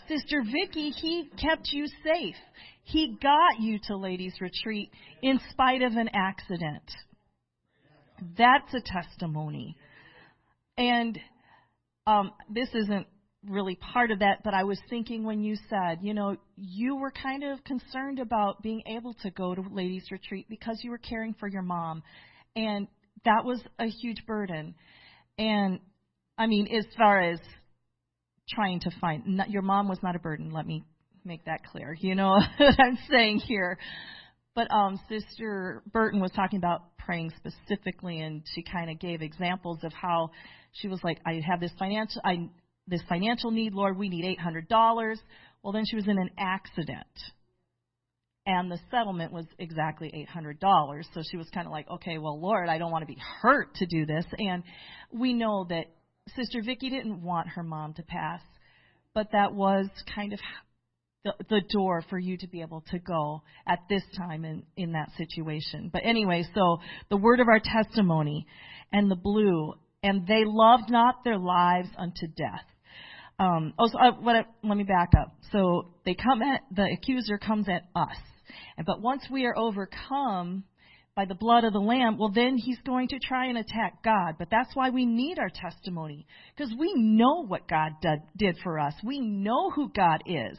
[0.08, 2.34] Sister Vicky, he kept you safe.
[2.82, 4.90] He got you to ladies' retreat
[5.22, 6.82] in spite of an accident.
[8.36, 9.76] That's a testimony.
[10.80, 11.18] And
[12.06, 13.06] um, this isn't
[13.46, 17.10] really part of that, but I was thinking when you said, you know, you were
[17.10, 21.34] kind of concerned about being able to go to ladies' retreat because you were caring
[21.34, 22.02] for your mom.
[22.56, 22.88] And
[23.26, 24.74] that was a huge burden.
[25.36, 25.80] And
[26.38, 27.38] I mean, as far as
[28.48, 30.50] trying to find, not, your mom was not a burden.
[30.50, 30.82] Let me
[31.26, 31.94] make that clear.
[32.00, 33.76] You know what I'm saying here.
[34.54, 39.78] But um, Sister Burton was talking about praying specifically, and she kind of gave examples
[39.82, 40.30] of how
[40.72, 42.48] she was like, "I have this financial, I
[42.86, 43.96] this financial need, Lord.
[43.96, 45.20] We need eight hundred dollars."
[45.62, 47.06] Well, then she was in an accident,
[48.46, 51.04] and the settlement was exactly $800.
[51.12, 53.74] So she was kind of like, okay, well, Lord, I don't want to be hurt
[53.76, 54.24] to do this.
[54.38, 54.62] And
[55.12, 55.86] we know that
[56.36, 58.40] Sister Vicky didn't want her mom to pass,
[59.14, 60.40] but that was kind of
[61.24, 64.92] the, the door for you to be able to go at this time in, in
[64.92, 65.90] that situation.
[65.92, 66.78] But anyway, so
[67.10, 68.46] the word of our testimony
[68.92, 72.64] and the blue, and they loved not their lives unto death.
[73.38, 75.34] Um, oh, so uh, what, let me back up.
[75.52, 78.16] So they come at the accuser comes at us,
[78.84, 80.64] but once we are overcome
[81.16, 84.36] by the blood of the Lamb, well, then he's going to try and attack God.
[84.38, 88.78] But that's why we need our testimony because we know what God did, did for
[88.78, 88.94] us.
[89.04, 90.58] We know who God is.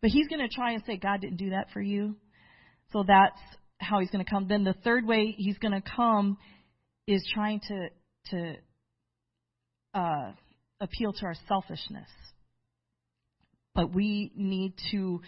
[0.00, 2.16] But he's going to try and say, God didn't do that for you.
[2.92, 3.40] So that's
[3.78, 4.48] how he's going to come.
[4.48, 6.38] Then the third way he's going to come
[7.06, 7.88] is trying to
[8.30, 8.54] to
[9.94, 10.32] uh,
[10.80, 12.08] appeal to our selfishness.
[13.74, 15.20] But we need to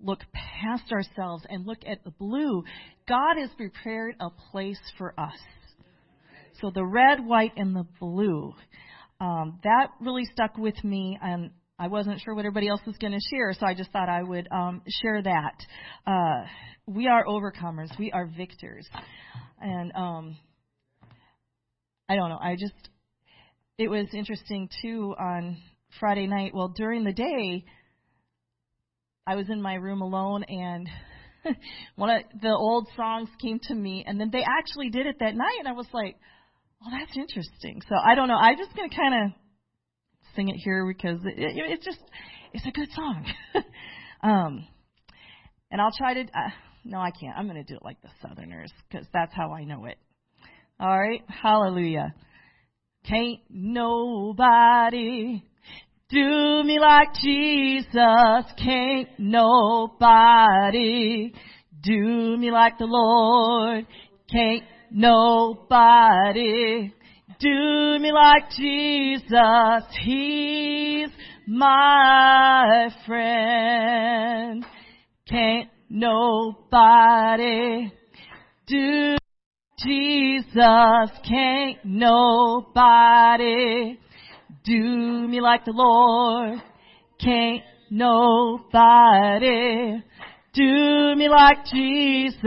[0.00, 2.64] look past ourselves and look at the blue.
[3.06, 5.36] God has prepared a place for us.
[6.60, 8.54] So the red, white, and the blue.
[9.20, 11.50] Um, that really stuck with me, and
[11.80, 14.22] I wasn't sure what everybody else was going to share, so I just thought I
[14.22, 15.54] would um, share that.
[16.06, 16.46] Uh,
[16.86, 17.88] we are overcomers.
[17.98, 18.86] We are victors,
[19.58, 20.36] and um,
[22.06, 22.38] I don't know.
[22.38, 22.74] I just
[23.78, 25.56] it was interesting too on
[25.98, 26.52] Friday night.
[26.54, 27.64] Well, during the day,
[29.26, 30.86] I was in my room alone and
[31.96, 35.34] one of the old songs came to me and then they actually did it that
[35.34, 36.16] night and I was like,
[36.80, 37.80] well, that's interesting.
[37.88, 38.34] So I don't know.
[38.34, 39.40] I'm just to kind of
[40.34, 42.00] sing it here because it, it, it's just,
[42.52, 43.26] it's a good song.
[44.22, 44.66] um,
[45.70, 46.50] and I'll try to, uh,
[46.84, 47.36] no, I can't.
[47.36, 49.98] I'm going to do it like the Southerners because that's how I know it.
[50.78, 51.22] All right.
[51.28, 52.14] Hallelujah.
[53.06, 55.42] Can't nobody
[56.08, 58.44] do me like Jesus.
[58.62, 61.32] Can't nobody
[61.82, 63.86] do me like the Lord.
[64.30, 66.92] Can't nobody
[67.40, 69.82] do me like Jesus.
[70.04, 71.08] He's
[71.48, 74.64] my friend.
[75.26, 77.90] Can't nobody
[78.66, 79.16] do
[79.78, 81.10] Jesus.
[81.26, 83.98] Can't nobody
[84.64, 86.60] do me like the Lord.
[87.18, 90.02] Can't nobody
[90.52, 92.42] do me like Jesus.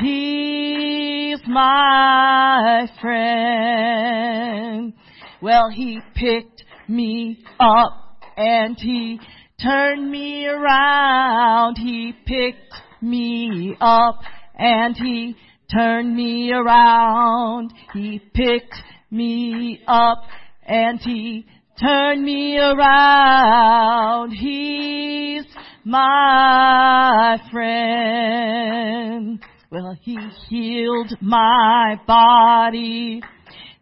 [0.00, 4.92] He's my friend.
[5.40, 9.20] Well, he picked me up and he
[9.62, 11.76] turned me around.
[11.76, 14.20] He picked me up
[14.56, 15.36] and he
[15.72, 17.72] turned me around.
[17.92, 18.74] He picked
[19.10, 20.24] me up
[20.66, 21.46] and he
[21.80, 24.32] turned me around.
[24.32, 25.44] He's
[25.84, 29.42] my friend.
[29.70, 30.18] Well, he
[30.48, 33.22] healed my body,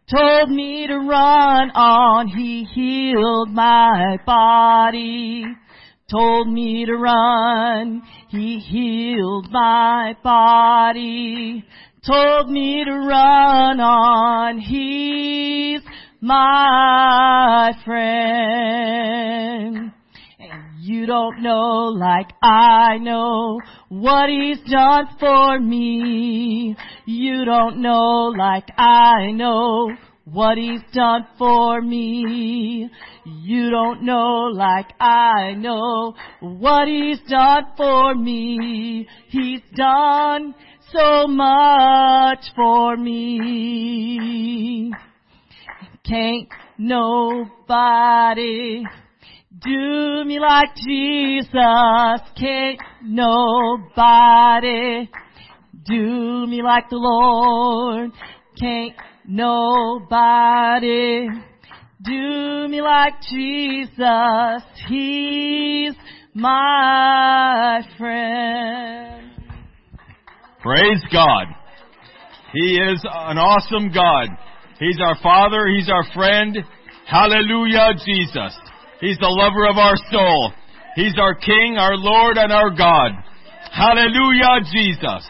[0.09, 2.27] told me to run on.
[2.27, 5.43] He healed my body,
[6.09, 8.01] told me to run.
[8.29, 11.65] He healed my body,
[12.05, 14.59] told me to run on.
[14.59, 15.81] He's
[16.21, 19.19] my friend.
[20.39, 23.59] And you don't know like I know
[23.89, 26.75] what he's done for me.
[27.05, 29.95] You don't know like I know
[30.25, 32.89] what he's done for me.
[33.25, 39.07] You don't know like I know what he's done for me.
[39.29, 40.53] He's done
[40.91, 44.09] so much for me.
[46.09, 46.49] Can't
[46.79, 48.83] nobody
[49.61, 52.21] do me like Jesus.
[52.35, 55.07] Can't nobody
[55.85, 58.09] do me like the Lord.
[58.59, 58.95] Can't
[59.27, 61.27] nobody
[62.01, 64.63] do me like Jesus.
[64.87, 65.93] He's
[66.33, 69.31] my friend.
[70.59, 71.45] Praise God.
[72.53, 74.29] He is an awesome God.
[74.79, 75.67] He's our Father.
[75.67, 76.57] He's our friend.
[77.05, 78.55] Hallelujah, Jesus.
[79.01, 80.53] He's the lover of our soul.
[80.95, 83.11] He's our King, our Lord, and our God.
[83.71, 85.27] Hallelujah, Jesus.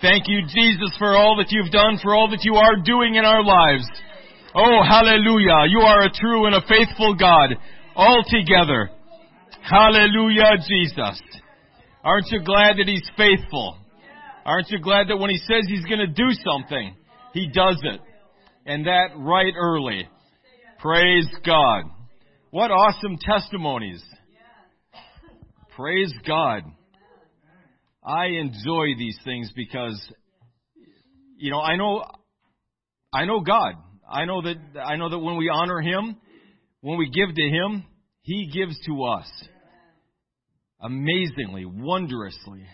[0.00, 3.24] Thank you, Jesus, for all that you've done, for all that you are doing in
[3.24, 3.88] our lives.
[4.54, 5.68] Oh, hallelujah.
[5.68, 7.56] You are a true and a faithful God
[7.96, 8.90] altogether.
[9.62, 11.20] Hallelujah, Jesus.
[12.04, 13.78] Aren't you glad that He's faithful?
[14.44, 16.94] Aren't you glad that when He says He's going to do something,
[17.32, 18.00] He does it?
[18.66, 20.08] And that right early.
[20.80, 21.84] Praise God.
[22.50, 24.02] What awesome testimonies.
[25.76, 26.62] Praise God.
[28.04, 30.00] I enjoy these things because,
[31.36, 32.04] you know, I know,
[33.12, 33.74] I know God.
[34.08, 36.16] I know that, I know that when we honor Him,
[36.80, 37.84] when we give to Him,
[38.22, 39.26] He gives to us.
[40.80, 42.66] Amazingly, wondrously.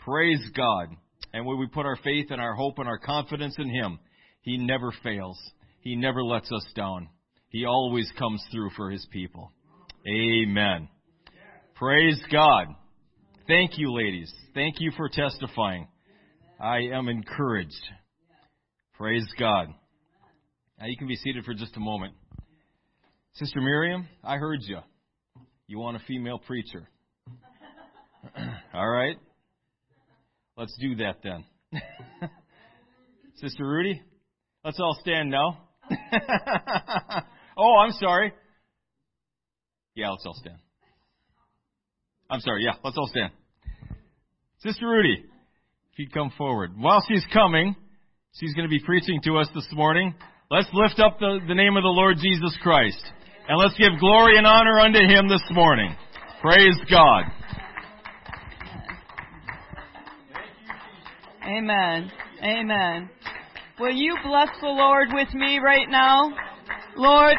[0.00, 0.88] Praise God.
[1.32, 3.98] And when we put our faith and our hope and our confidence in Him,
[4.46, 5.36] He never fails.
[5.80, 7.08] He never lets us down.
[7.48, 9.50] He always comes through for His people.
[10.08, 10.88] Amen.
[11.74, 12.68] Praise God.
[13.48, 14.32] Thank you, ladies.
[14.54, 15.88] Thank you for testifying.
[16.60, 17.72] I am encouraged.
[18.96, 19.74] Praise God.
[20.78, 22.14] Now you can be seated for just a moment.
[23.34, 24.78] Sister Miriam, I heard you.
[25.66, 26.88] You want a female preacher.
[28.72, 29.16] all right?
[30.56, 31.44] Let's do that then.
[33.40, 34.00] Sister Rudy,
[34.66, 35.58] let's all stand now.
[37.56, 38.32] oh, I'm sorry.
[39.94, 40.58] Yeah, let's all stand.
[42.28, 43.30] I'm sorry, yeah, let's all stand.
[44.58, 45.24] Sister Rudy,
[45.92, 46.72] if you'd come forward.
[46.76, 47.76] While she's coming,
[48.32, 50.14] she's going to be preaching to us this morning.
[50.50, 53.00] Let's lift up the, the name of the Lord Jesus Christ.
[53.48, 55.94] And let's give glory and honor unto Him this morning.
[56.42, 57.22] Praise God.
[61.46, 62.10] Amen.
[62.42, 63.10] Amen.
[63.78, 66.32] Will you bless the Lord with me right now?
[66.96, 67.36] Lord,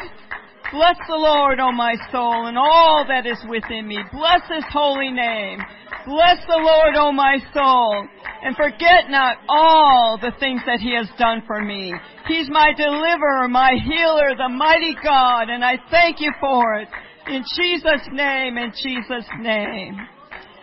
[0.70, 3.98] bless the Lord, O my soul, and all that is within me.
[4.12, 5.58] Bless his holy name.
[6.06, 8.06] Bless the Lord, O my soul.
[8.40, 11.92] and forget not all the things that he has done for me.
[12.28, 16.88] He's my deliverer, my healer, the mighty God, and I thank you for it.
[17.26, 19.98] In Jesus' name, in Jesus' name.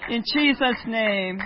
[0.09, 1.41] In Jesus' name.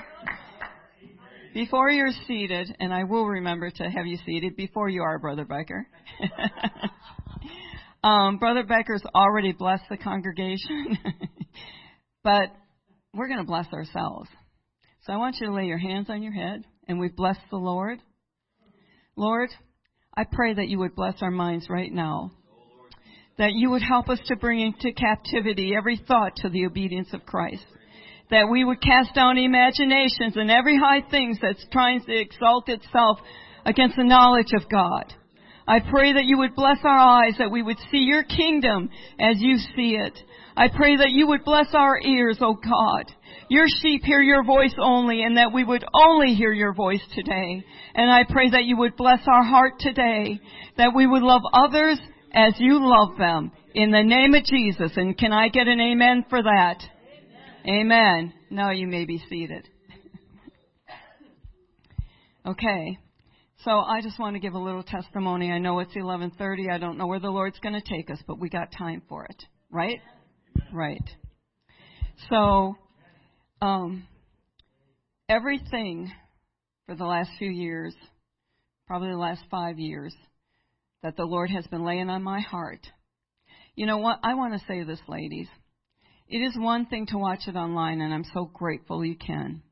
[1.53, 5.45] Before you're seated, and I will remember to have you seated before you are, Brother
[5.45, 5.87] Becker.
[8.03, 10.97] um, Brother Becker's already blessed the congregation,
[12.23, 12.51] but
[13.15, 14.29] we're going to bless ourselves.
[15.05, 17.57] So I want you to lay your hands on your head, and we bless the
[17.57, 17.97] Lord.
[19.15, 19.49] Lord,
[20.15, 22.31] I pray that you would bless our minds right now.
[23.39, 27.25] That you would help us to bring into captivity every thought to the obedience of
[27.25, 27.65] Christ
[28.29, 33.19] that we would cast down imaginations and every high thing that's trying to exalt itself
[33.65, 35.13] against the knowledge of God.
[35.67, 39.37] I pray that you would bless our eyes, that we would see your kingdom as
[39.39, 40.17] you see it.
[40.57, 43.05] I pray that you would bless our ears, O oh God.
[43.49, 47.63] Your sheep hear your voice only and that we would only hear your voice today.
[47.93, 50.39] And I pray that you would bless our heart today,
[50.77, 51.99] that we would love others
[52.33, 53.51] as you love them.
[53.75, 54.91] In the name of Jesus.
[54.95, 56.83] And can I get an amen for that?
[57.67, 58.33] Amen.
[58.49, 59.67] Now you may be seated.
[62.45, 62.97] okay.
[63.65, 65.51] So I just want to give a little testimony.
[65.51, 66.71] I know it's 11:30.
[66.71, 69.25] I don't know where the Lord's going to take us, but we got time for
[69.25, 69.43] it.
[69.69, 69.99] Right?
[70.73, 71.03] Right.
[72.29, 72.77] So
[73.61, 74.07] um
[75.27, 76.11] everything
[76.85, 77.93] for the last few years,
[78.87, 80.15] probably the last 5 years
[81.03, 82.87] that the Lord has been laying on my heart.
[83.75, 84.19] You know what?
[84.23, 85.47] I want to say this, ladies.
[86.29, 89.63] It is one thing to watch it online, and I'm so grateful you can.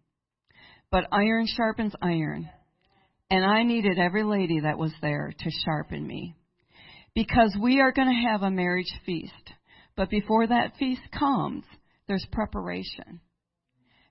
[0.90, 2.50] But iron sharpens iron.
[3.30, 6.36] And I needed every lady that was there to sharpen me.
[7.14, 9.34] Because we are going to have a marriage feast.
[9.96, 11.64] But before that feast comes,
[12.08, 13.20] there's preparation.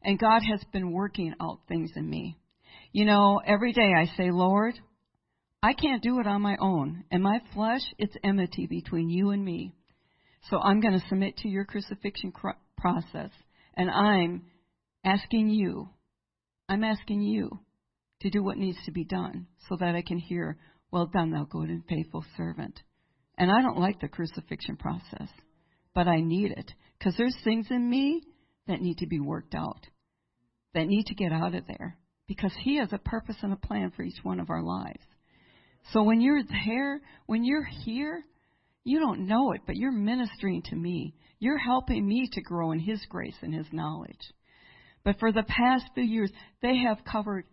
[0.03, 2.39] And God has been working out things in me.
[2.93, 4.75] You know, every day I say, Lord,
[5.63, 7.05] I can't do it on my own.
[7.11, 9.73] And my flesh, it's enmity between you and me.
[10.51, 13.31] So I'm going to submit to your crucifixion cr- process.
[13.77, 14.43] And I'm
[15.05, 15.89] asking you,
[16.69, 17.51] I'm asking you
[18.23, 20.59] to do what needs to be done so that I can hear,
[20.91, 22.81] well done, thou good and faithful servant.
[23.39, 25.29] And I don't like the crucifixion process,
[25.95, 28.23] but I need it because there's things in me
[28.67, 29.87] that need to be worked out,
[30.75, 33.93] that need to get out of there because He has a purpose and a plan
[33.95, 35.03] for each one of our lives.
[35.93, 38.25] So when you're there, when you're here,
[38.87, 41.13] you don't know it, but you're ministering to me.
[41.41, 44.33] You're helping me to grow in His grace and His knowledge.
[45.05, 46.31] But for the past few years,
[46.63, 47.47] they have covered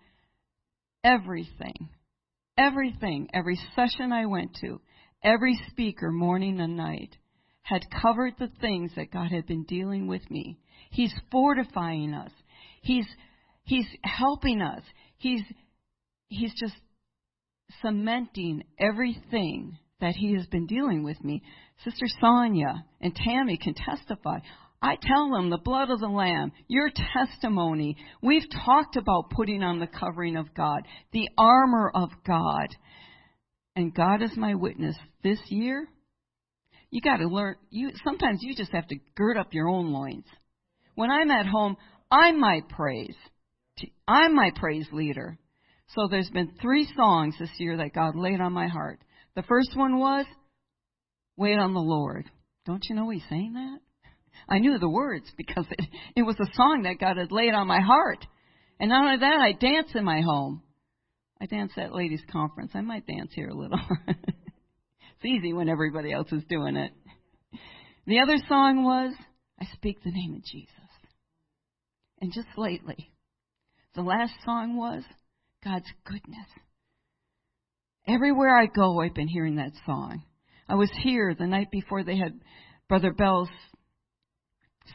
[1.04, 1.90] everything.
[2.56, 3.30] Everything.
[3.34, 4.80] Every session I went to,
[5.24, 7.18] every speaker, morning and night,
[7.64, 10.60] had covered the things that God had been dealing with me.
[10.92, 12.32] He's fortifying us.
[12.84, 13.08] He's,
[13.64, 14.84] He's helping us.
[15.18, 15.42] He's,
[16.28, 16.76] He's just
[17.82, 21.42] cementing everything that he has been dealing with me.
[21.86, 24.40] Sister Sonia and Tammy can testify.
[24.82, 27.96] I tell them the blood of the Lamb, your testimony.
[28.22, 30.82] We've talked about putting on the covering of God,
[31.14, 32.68] the armor of God.
[33.78, 34.98] And God is my witness.
[35.24, 35.88] This year,
[36.92, 37.56] you got to learn.
[37.70, 40.26] You sometimes you just have to gird up your own loins.
[40.96, 41.78] When I'm at home,
[42.12, 43.16] I'm my praise.
[44.06, 45.40] I'm my praise leader.
[45.96, 49.00] So there's been three songs this year that God laid on my heart.
[49.36, 50.26] The first one was,
[51.36, 52.30] Wait on the Lord.
[52.66, 53.80] Don't you know he's saying that?
[54.48, 57.68] I knew the words because it, it was a song that God had laid on
[57.68, 58.26] my heart.
[58.80, 60.62] And not only that, I dance in my home.
[61.42, 62.72] I dance at ladies' conference.
[62.74, 63.80] I might dance here a little.
[64.08, 66.92] it's easy when everybody else is doing it.
[68.06, 69.14] The other song was,
[69.60, 70.74] I speak the name of Jesus.
[72.22, 73.12] And just lately,
[73.96, 75.04] the last song was,
[75.64, 76.48] God's goodness.
[78.08, 80.24] Everywhere I go, I've been hearing that song.
[80.68, 82.40] I was here the night before they had
[82.90, 83.50] Brother Bell's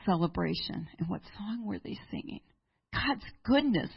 [0.04, 0.86] celebration.
[0.98, 2.40] And what song were they singing?
[2.92, 3.90] God's goodness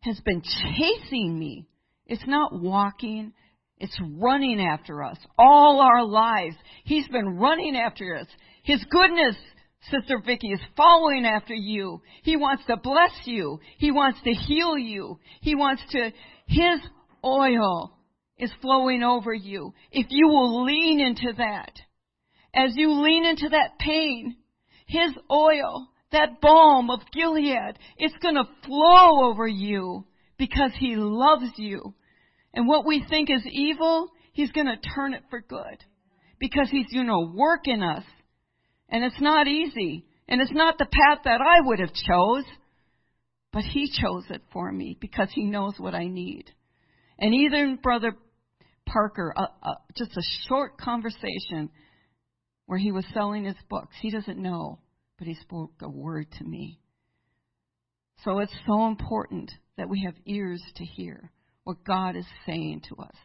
[0.00, 1.66] has been chasing me.
[2.06, 3.32] It's not walking,
[3.78, 6.56] it's running after us all our lives.
[6.84, 8.26] He's been running after us.
[8.64, 9.36] His goodness,
[9.90, 12.02] Sister Vicky, is following after you.
[12.22, 13.60] He wants to bless you.
[13.78, 15.20] He wants to heal you.
[15.42, 16.10] He wants to,
[16.46, 16.80] His
[17.24, 17.95] oil
[18.38, 19.72] is flowing over you.
[19.90, 21.72] If you will lean into that,
[22.54, 24.36] as you lean into that pain,
[24.86, 30.06] His oil, that balm of Gilead, it's gonna flow over you
[30.38, 31.94] because He loves you.
[32.54, 35.84] And what we think is evil, He's gonna turn it for good.
[36.38, 38.04] Because He's, you know, working us.
[38.88, 40.04] And it's not easy.
[40.28, 42.44] And it's not the path that I would have chose.
[43.52, 46.50] But He chose it for me because He knows what I need.
[47.18, 48.12] And even Brother
[48.86, 51.70] Parker, uh, uh, just a short conversation
[52.66, 53.94] where he was selling his books.
[54.00, 54.80] He doesn't know,
[55.18, 56.80] but he spoke a word to me.
[58.24, 61.30] So it's so important that we have ears to hear
[61.64, 63.16] what God is saying to us.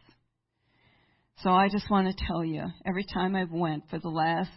[1.42, 4.50] So I just want to tell you, every time I've went for the last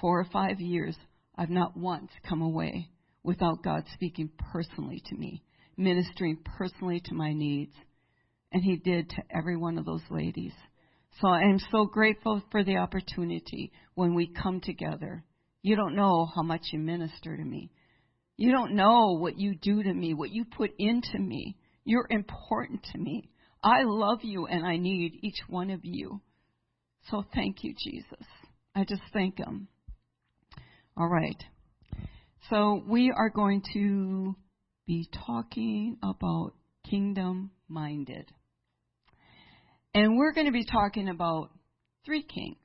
[0.00, 0.96] four or five years,
[1.36, 2.88] I've not once come away
[3.22, 5.42] without God speaking personally to me,
[5.76, 7.74] ministering personally to my needs.
[8.52, 10.52] And He did to every one of those ladies.
[11.20, 15.24] So I am so grateful for the opportunity when we come together.
[15.62, 17.70] You don't know how much you minister to me.
[18.36, 21.56] You don't know what you do to me, what you put into me.
[21.84, 23.30] You're important to me.
[23.62, 26.20] I love you and I need each one of you.
[27.10, 28.26] So thank you, Jesus.
[28.74, 29.68] I just thank Him.
[30.96, 31.42] All right.
[32.50, 34.34] So we are going to
[34.86, 36.52] be talking about
[36.88, 38.30] kingdom minded.
[39.94, 41.50] And we're going to be talking about
[42.04, 42.56] three kings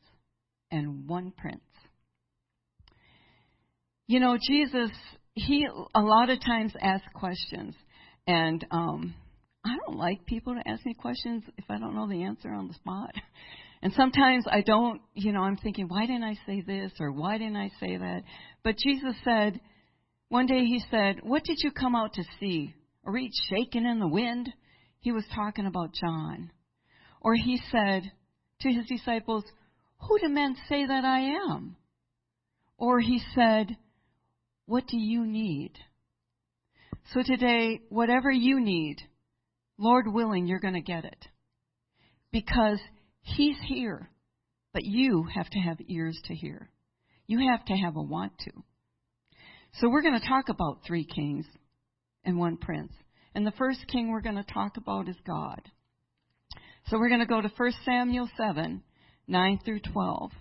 [0.71, 1.61] and one prince.
[4.07, 4.91] You know, Jesus,
[5.34, 7.75] he a lot of times asks questions,
[8.25, 9.13] and um,
[9.65, 12.67] I don't like people to ask me questions if I don't know the answer on
[12.67, 13.11] the spot.
[13.80, 17.38] And sometimes I don't, you know, I'm thinking, why didn't I say this or why
[17.38, 18.23] didn't I say that?
[18.63, 19.61] But Jesus said,
[20.30, 22.73] one day he said, What did you come out to see?
[23.05, 24.51] A reed shaking in the wind?
[24.99, 26.51] He was talking about John.
[27.28, 28.09] Or he said
[28.61, 29.43] to his disciples,
[29.99, 31.19] Who do men say that I
[31.51, 31.75] am?
[32.78, 33.75] Or he said,
[34.65, 35.73] What do you need?
[37.13, 38.99] So today, whatever you need,
[39.78, 41.28] Lord willing, you're going to get it.
[42.32, 42.80] Because
[43.19, 44.09] he's here,
[44.73, 46.69] but you have to have ears to hear.
[47.28, 48.51] You have to have a want to.
[49.82, 51.45] So we're going to talk about three kings
[52.23, 52.93] and one prince.
[53.36, 55.61] And the first king we're going to talk about is God.
[56.89, 58.81] So we're going to go to 1 Samuel 7
[59.29, 60.31] 9 through 12.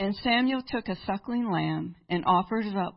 [0.00, 2.96] And Samuel took a suckling lamb and offered it up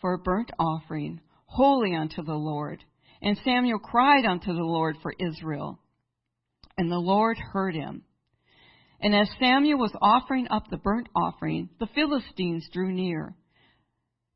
[0.00, 2.84] for a burnt offering, holy unto the Lord.
[3.20, 5.80] And Samuel cried unto the Lord for Israel.
[6.78, 8.04] And the Lord heard him.
[9.00, 13.34] And as Samuel was offering up the burnt offering, the Philistines drew near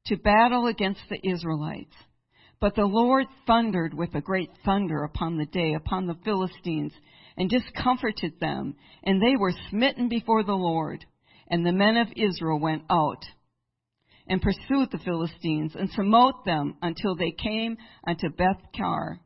[0.07, 1.95] to battle against the Israelites.
[2.61, 6.93] But the Lord thundered with a great thunder upon the day upon the Philistines
[7.37, 11.05] and discomforted them, and they were smitten before the Lord.
[11.49, 13.23] And the men of Israel went out
[14.27, 19.21] and pursued the Philistines and smote them until they came unto Beth-car.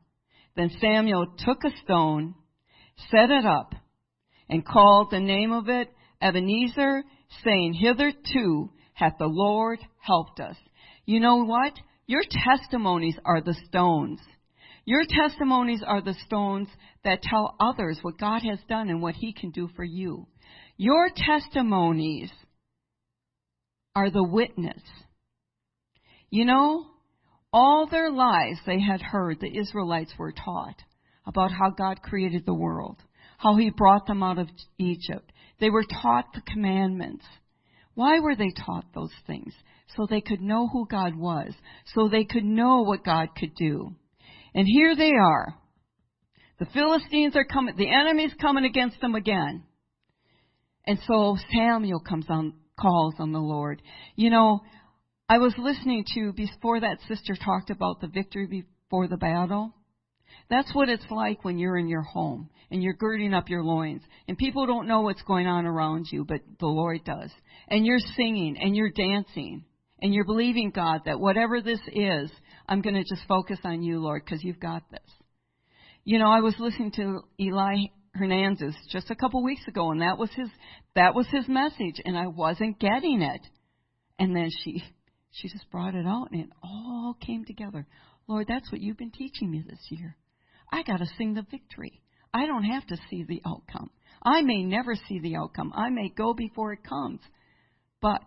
[0.57, 2.35] Then Samuel took a stone,
[3.09, 3.73] set it up,
[4.49, 5.89] and called the name of it
[6.21, 7.03] Ebenezer,
[7.43, 10.57] saying, Hitherto hath the Lord helped us.
[11.05, 11.73] You know what?
[12.07, 14.19] Your testimonies are the stones.
[14.85, 16.67] Your testimonies are the stones
[17.03, 20.27] that tell others what God has done and what He can do for you.
[20.77, 22.31] Your testimonies
[23.95, 24.81] are the witness.
[26.29, 26.87] You know,
[27.51, 30.81] all their lives they had heard the Israelites were taught
[31.25, 32.97] about how God created the world
[33.39, 35.31] how he brought them out of Egypt.
[35.61, 37.25] They were taught the commandments.
[37.95, 39.53] Why were they taught those things?
[39.95, 41.53] So they could know who God was,
[41.95, 43.95] so they could know what God could do.
[44.53, 45.55] And here they are.
[46.59, 49.63] The Philistines are coming, the enemy's coming against them again.
[50.85, 53.81] And so Samuel comes on, calls on the Lord.
[54.17, 54.59] You know,
[55.29, 59.73] I was listening to, before that sister talked about the victory before the battle.
[60.49, 64.01] That's what it's like when you're in your home and you're girding up your loins
[64.27, 67.31] and people don't know what's going on around you, but the Lord does.
[67.67, 69.63] And you're singing and you're dancing
[70.01, 72.31] and you're believing God that whatever this is,
[72.67, 75.01] I'm going to just focus on you, Lord, because you've got this.
[76.03, 80.17] You know, I was listening to Eli Hernandez just a couple weeks ago, and that
[80.17, 80.49] was his
[80.95, 83.41] that was his message, and I wasn't getting it.
[84.17, 84.83] And then she
[85.31, 87.85] she just brought it out, and it all came together.
[88.27, 90.15] Lord, that's what you've been teaching me this year.
[90.71, 92.01] I got to sing the victory.
[92.33, 93.89] I don't have to see the outcome.
[94.23, 95.73] I may never see the outcome.
[95.75, 97.21] I may go before it comes.
[98.01, 98.23] But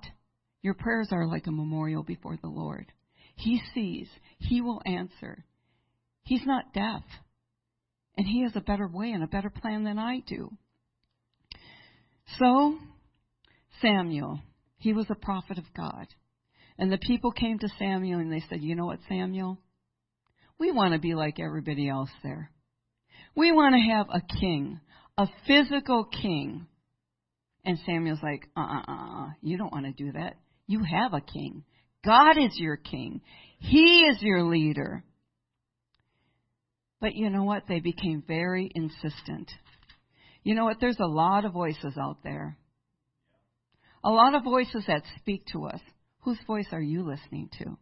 [0.62, 2.92] your prayers are like a memorial before the Lord.
[3.36, 5.44] He sees, He will answer.
[6.24, 7.02] He's not deaf.
[8.16, 10.50] And He has a better way and a better plan than I do.
[12.38, 12.78] So,
[13.80, 14.40] Samuel,
[14.78, 16.06] he was a prophet of God.
[16.78, 19.58] And the people came to Samuel and they said, You know what, Samuel?
[20.58, 22.50] We want to be like everybody else there.
[23.34, 24.80] We want to have a king,
[25.16, 26.66] a physical king.
[27.64, 30.36] And Samuel's like, uh uh uh, you don't want to do that.
[30.66, 31.64] You have a king.
[32.04, 33.20] God is your king.
[33.58, 35.04] He is your leader.
[37.00, 37.64] But you know what?
[37.68, 39.50] They became very insistent.
[40.44, 40.78] You know what?
[40.80, 42.56] There's a lot of voices out there.
[44.04, 45.80] A lot of voices that speak to us.
[46.20, 47.76] Whose voice are you listening to?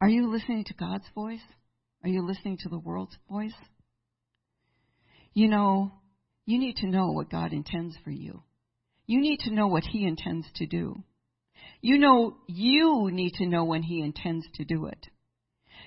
[0.00, 1.42] Are you listening to God's voice?
[2.04, 3.54] Are you listening to the world's voice?
[5.34, 5.92] You know,
[6.46, 8.42] you need to know what God intends for you.
[9.06, 11.02] You need to know what He intends to do.
[11.80, 15.04] You know, you need to know when He intends to do it.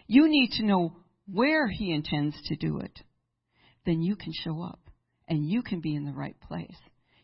[0.08, 0.94] You need to know
[1.26, 3.00] where He intends to do it.
[3.86, 4.80] Then you can show up
[5.28, 6.78] and you can be in the right place.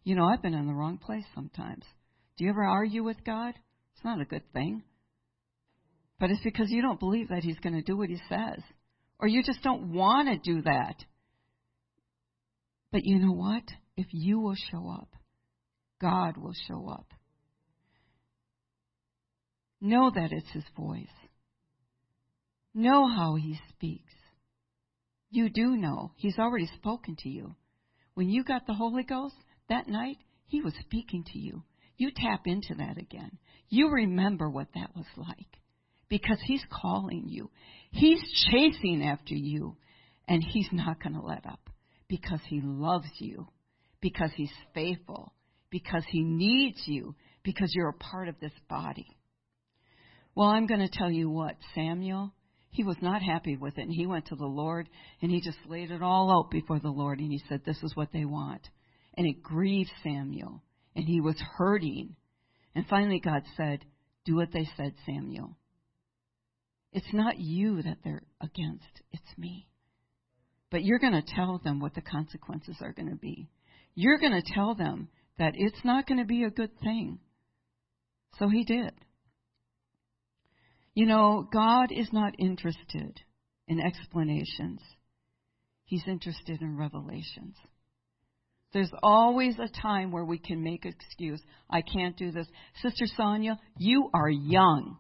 [0.06, 1.84] You know, I've been in the wrong place sometimes.
[2.38, 3.56] Do you ever argue with God?
[3.94, 4.84] It's not a good thing.
[6.20, 8.62] But it's because you don't believe that He's going to do what He says.
[9.20, 10.96] Or you just don't want to do that.
[12.92, 13.64] But you know what?
[13.96, 15.10] If you will show up,
[16.02, 17.08] God will show up.
[19.80, 21.06] Know that it's His voice.
[22.74, 24.14] Know how He speaks.
[25.30, 26.14] You do know.
[26.16, 27.56] He's already spoken to you.
[28.14, 29.36] When you got the Holy Ghost
[29.70, 31.64] that night, He was speaking to you.
[31.98, 33.38] You tap into that again.
[33.70, 35.58] You remember what that was like
[36.10, 37.50] because He's calling you.
[37.92, 39.78] He's chasing after you,
[40.28, 41.70] and He's not going to let up
[42.08, 43.48] because He loves you,
[44.02, 45.34] because He's faithful,
[45.70, 49.08] because He needs you, because you're a part of this body.
[50.36, 52.32] Well, I'm going to tell you what, Samuel,
[52.70, 54.88] he was not happy with it, and he went to the Lord
[55.20, 57.96] and he just laid it all out before the Lord, and he said, This is
[57.96, 58.62] what they want.
[59.16, 60.62] And it grieved Samuel,
[60.96, 62.16] and he was hurting.
[62.76, 63.84] And finally, God said,
[64.26, 65.58] Do what they said, Samuel.
[66.98, 69.68] It's not you that they're against, it's me.
[70.72, 73.52] But you're going to tell them what the consequences are going to be.
[73.94, 77.20] You're going to tell them that it's not going to be a good thing.
[78.40, 78.94] So he did.
[80.96, 83.22] You know, God is not interested
[83.68, 84.82] in explanations,
[85.86, 87.58] He's interested in revelations.
[88.74, 91.42] There's always a time where we can make excuse.
[91.70, 92.48] I can't do this.
[92.82, 94.98] Sister Sonia, you are young.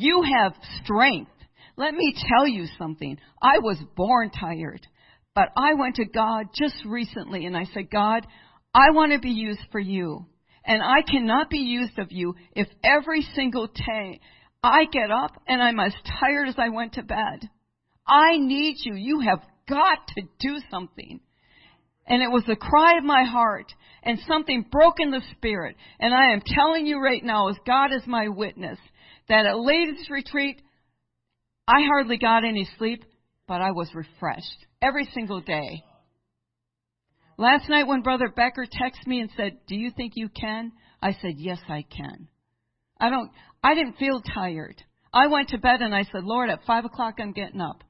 [0.00, 1.30] You have strength.
[1.76, 3.18] Let me tell you something.
[3.42, 4.86] I was born tired,
[5.34, 8.26] but I went to God just recently and I said, God,
[8.72, 10.24] I want to be used for you.
[10.64, 14.20] And I cannot be used of you if every single day
[14.62, 17.50] I get up and I'm as tired as I went to bed.
[18.06, 18.94] I need you.
[18.94, 21.20] You have got to do something.
[22.06, 23.70] And it was the cry of my heart
[24.02, 25.76] and something broke in the spirit.
[25.98, 28.78] And I am telling you right now, as God is my witness,
[29.30, 30.60] that at ladies retreat,
[31.66, 33.04] I hardly got any sleep,
[33.46, 35.84] but I was refreshed every single day.
[37.38, 40.72] Last night when Brother Becker texted me and said, Do you think you can?
[41.00, 42.28] I said, Yes, I can.
[43.00, 43.30] I don't,
[43.62, 44.82] I didn't feel tired.
[45.14, 47.84] I went to bed and I said, Lord, at five o'clock I'm getting up.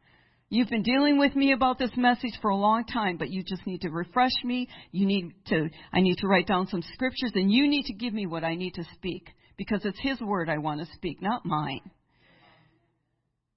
[0.51, 3.66] You've been dealing with me about this message for a long time, but you just
[3.66, 4.68] need to refresh me.
[4.93, 8.12] You need to, I need to write down some scriptures and you need to give
[8.12, 9.30] me what I need to speak
[9.61, 11.90] because it's His word I want to speak, not mine.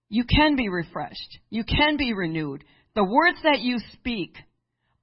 [0.09, 1.39] You can be refreshed.
[1.49, 2.65] You can be renewed.
[2.93, 4.35] The words that you speak,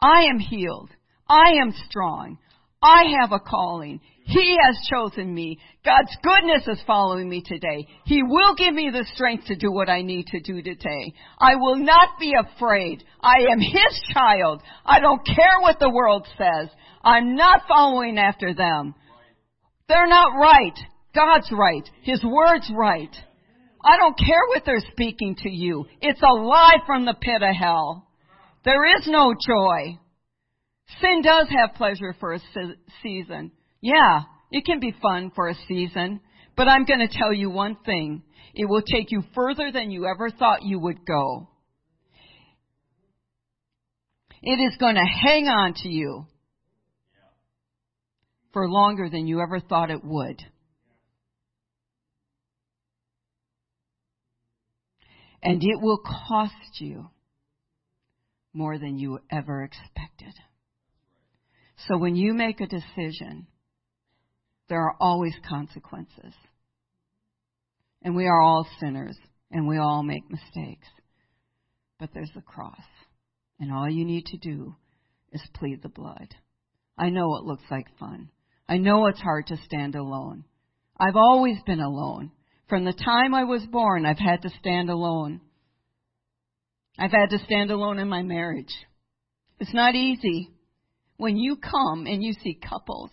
[0.02, 0.90] I am healed.
[1.26, 2.36] I am strong.
[2.82, 4.02] I have a calling.
[4.24, 5.58] He has chosen me.
[5.86, 7.86] God's goodness is following me today.
[8.04, 11.14] He will give me the strength to do what I need to do today.
[11.38, 13.02] I will not be afraid.
[13.22, 14.62] I am His child.
[14.84, 16.68] I don't care what the world says.
[17.02, 18.94] I'm not following after them.
[19.88, 20.78] They're not right.
[21.14, 21.88] God's right.
[22.02, 23.14] His word's right.
[23.84, 25.86] I don't care what they're speaking to you.
[26.00, 28.06] It's a lie from the pit of hell.
[28.64, 29.98] There is no joy.
[31.00, 32.40] Sin does have pleasure for a
[33.02, 33.52] season.
[33.80, 36.20] Yeah, it can be fun for a season.
[36.56, 38.22] But I'm going to tell you one thing.
[38.54, 41.48] It will take you further than you ever thought you would go.
[44.42, 46.26] It is going to hang on to you
[48.52, 50.42] for longer than you ever thought it would.
[55.42, 57.10] And it will cost you
[58.52, 60.34] more than you ever expected.
[61.88, 63.46] So when you make a decision,
[64.68, 66.34] there are always consequences.
[68.02, 69.16] And we are all sinners,
[69.50, 70.88] and we all make mistakes.
[71.98, 72.80] But there's the cross.
[73.58, 74.74] And all you need to do
[75.32, 76.34] is plead the blood.
[76.98, 78.30] I know it looks like fun.
[78.68, 80.44] I know it's hard to stand alone.
[80.98, 82.30] I've always been alone.
[82.70, 85.40] From the time I was born, I've had to stand alone.
[86.98, 88.72] I've had to stand alone in my marriage.
[89.58, 90.50] It's not easy
[91.16, 93.10] when you come and you see couples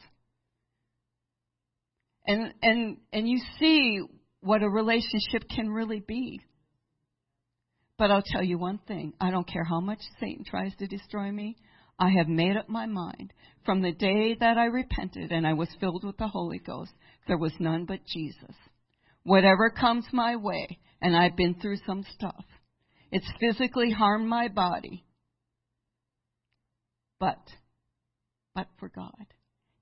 [2.28, 4.02] and and and you see
[4.42, 6.40] what a relationship can really be.
[7.98, 11.32] But I'll tell you one thing, I don't care how much Satan tries to destroy
[11.32, 11.58] me.
[12.00, 13.34] I have made up my mind
[13.66, 16.92] from the day that I repented and I was filled with the Holy Ghost,
[17.28, 18.56] there was none but Jesus.
[19.28, 22.46] Whatever comes my way, and I've been through some stuff,
[23.12, 25.04] it's physically harmed my body.
[27.20, 27.42] But,
[28.56, 29.26] but for God,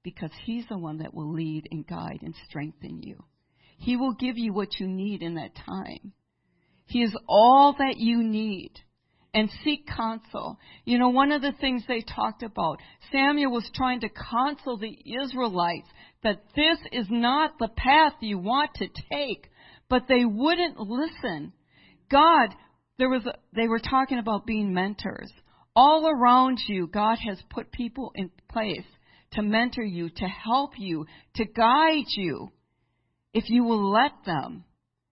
[0.01, 3.23] because He's the one that will lead and guide and strengthen you.
[3.77, 6.13] He will give you what you need in that time.
[6.87, 8.71] He is all that you need.
[9.35, 10.57] And seek counsel.
[10.85, 12.79] You know, one of the things they talked about,
[13.11, 15.89] Samuel was trying to counsel the Israelites
[16.23, 19.49] that this is not the path you want to take,
[19.89, 21.51] but they wouldn't listen.
[22.09, 22.55] God,
[22.97, 25.31] there was a, they were talking about being mentors.
[25.75, 28.87] All around you, God has put people in place
[29.33, 32.53] to mentor you, to help you, to guide you,
[33.33, 34.63] if you will let them.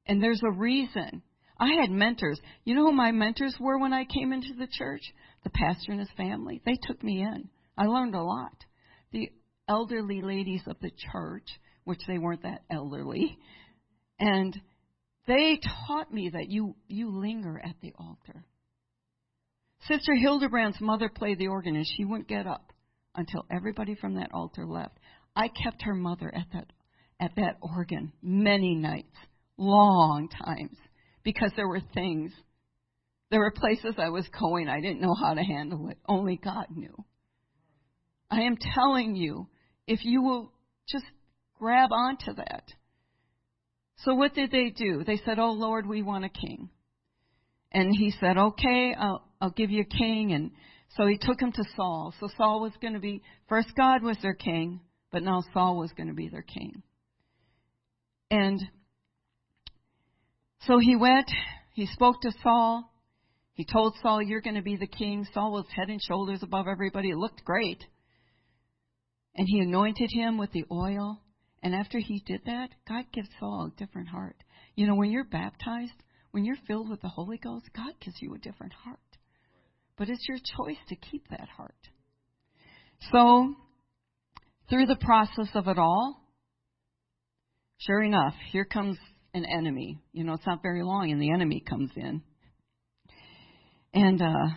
[0.06, 1.24] And there's a reason.
[1.64, 2.42] I had mentors.
[2.66, 5.02] You know who my mentors were when I came into the church?
[5.46, 6.62] The pastor and his family.
[6.66, 7.50] They took me in.
[7.78, 8.66] I learned a lot.
[9.14, 9.30] The
[9.70, 11.48] elderly ladies of the church,
[11.86, 13.38] which they weren't that elderly,
[14.20, 14.60] and
[15.26, 15.58] they
[15.88, 18.44] taught me that you, you linger at the altar.
[19.88, 22.74] Sister Hildebrand's mother played the organ and she wouldn't get up
[23.16, 24.98] until everybody from that altar left.
[25.34, 26.74] I kept her mother at that
[27.22, 29.16] at that organ many nights,
[29.58, 30.78] long times,
[31.24, 32.32] because there were things.
[33.32, 35.98] There were places I was going I didn't know how to handle it.
[36.08, 36.96] Only God knew.
[38.30, 39.48] I am telling you,
[39.88, 40.52] if you will
[40.88, 41.06] just
[41.60, 42.64] grab onto that.
[43.98, 45.04] So what did they do?
[45.06, 46.70] They said, "Oh Lord, we want a king."
[47.72, 50.52] And he said, "Okay, I'll I'll give you a king." And
[50.96, 52.14] so he took him to Saul.
[52.20, 54.80] So Saul was going to be, first God was their king,
[55.12, 56.84] but now Saul was going to be their king.
[58.30, 58.60] And
[60.68, 61.30] so he went,
[61.74, 62.90] he spoke to Saul.
[63.54, 65.28] He told Saul, You're going to be the king.
[65.34, 67.10] Saul was head and shoulders above everybody.
[67.10, 67.84] It looked great.
[69.36, 71.22] And he anointed him with the oil.
[71.62, 74.36] And after he did that, God gives Saul a different heart.
[74.76, 75.94] You know, when you're baptized,
[76.32, 79.00] when you're filled with the Holy Ghost, God gives you a different heart.
[79.98, 81.76] But it's your choice to keep that heart.
[83.12, 83.54] So,
[84.70, 86.22] through the process of it all,
[87.78, 88.98] sure enough, here comes
[89.34, 90.00] an enemy.
[90.12, 92.22] You know, it's not very long, and the enemy comes in.
[93.94, 94.48] And uh,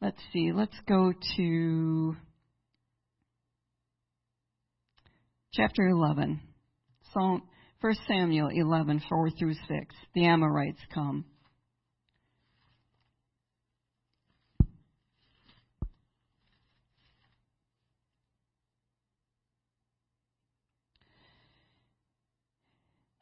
[0.00, 2.16] let's see, let's go to
[5.52, 6.40] chapter 11.
[7.14, 7.40] So,
[7.80, 9.62] 1 Samuel 11, 4 through 6.
[10.14, 11.24] The Amorites come.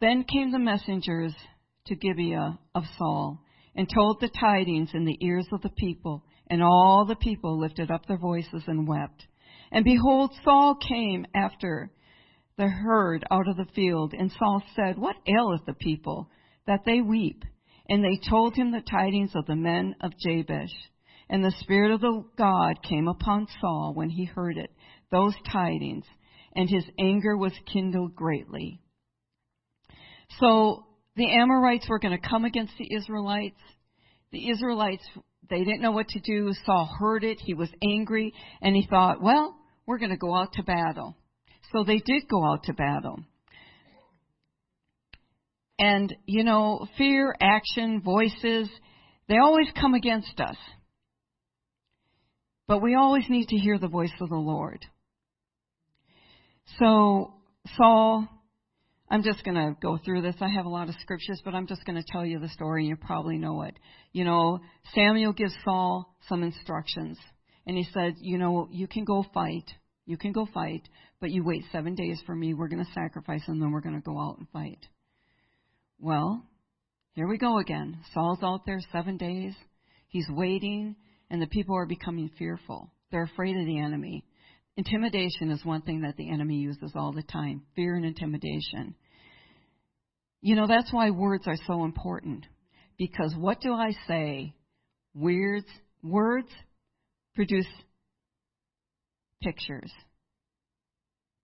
[0.00, 1.34] Then came the messengers
[1.86, 3.42] to Gibeah of Saul,
[3.74, 7.90] and told the tidings in the ears of the people, and all the people lifted
[7.90, 9.26] up their voices and wept.
[9.72, 11.90] And behold, Saul came after
[12.56, 16.30] the herd out of the field, and Saul said, What aileth the people,
[16.66, 17.44] that they weep?
[17.88, 20.72] And they told him the tidings of the men of Jabesh.
[21.30, 24.70] And the Spirit of the God came upon Saul when he heard it,
[25.10, 26.04] those tidings,
[26.54, 28.80] and his anger was kindled greatly.
[30.40, 30.84] So
[31.16, 33.60] the Amorites were going to come against the Israelites.
[34.30, 35.02] The Israelites,
[35.48, 36.52] they didn't know what to do.
[36.64, 37.38] Saul heard it.
[37.40, 38.32] He was angry.
[38.60, 39.56] And he thought, well,
[39.86, 41.16] we're going to go out to battle.
[41.72, 43.20] So they did go out to battle.
[45.78, 48.68] And, you know, fear, action, voices,
[49.28, 50.56] they always come against us.
[52.66, 54.84] But we always need to hear the voice of the Lord.
[56.78, 57.34] So
[57.76, 58.28] Saul
[59.10, 60.36] I'm just going to go through this.
[60.40, 62.82] I have a lot of scriptures, but I'm just going to tell you the story,
[62.82, 63.74] and you probably know it.
[64.12, 64.60] You know,
[64.94, 67.18] Samuel gives Saul some instructions,
[67.66, 69.64] and he said, You know, you can go fight.
[70.04, 70.82] You can go fight,
[71.20, 72.52] but you wait seven days for me.
[72.52, 74.84] We're going to sacrifice, and then we're going to go out and fight.
[75.98, 76.44] Well,
[77.12, 77.98] here we go again.
[78.12, 79.54] Saul's out there seven days.
[80.08, 80.96] He's waiting,
[81.30, 82.92] and the people are becoming fearful.
[83.10, 84.24] They're afraid of the enemy.
[84.78, 88.94] Intimidation is one thing that the enemy uses all the time fear and intimidation.
[90.40, 92.46] You know, that's why words are so important.
[92.96, 94.54] Because what do I say?
[95.16, 95.66] Words,
[96.00, 96.46] words
[97.34, 97.66] produce
[99.42, 99.90] pictures.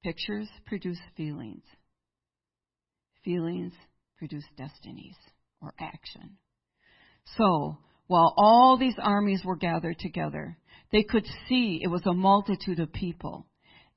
[0.05, 1.65] Pictures produce feelings.
[3.25, 3.73] Feelings
[4.17, 5.17] produce destinies
[5.61, 6.37] or action.
[7.37, 10.59] So, while all these armies were gathered together.
[10.93, 13.47] They could see it was a multitude of people.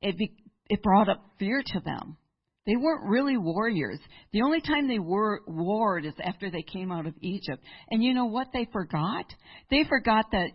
[0.01, 0.33] It, be,
[0.69, 2.17] it brought up fear to them.
[2.65, 3.99] They weren't really warriors.
[4.33, 7.63] The only time they were warred is after they came out of Egypt.
[7.89, 9.25] And you know what they forgot?
[9.71, 10.49] They forgot that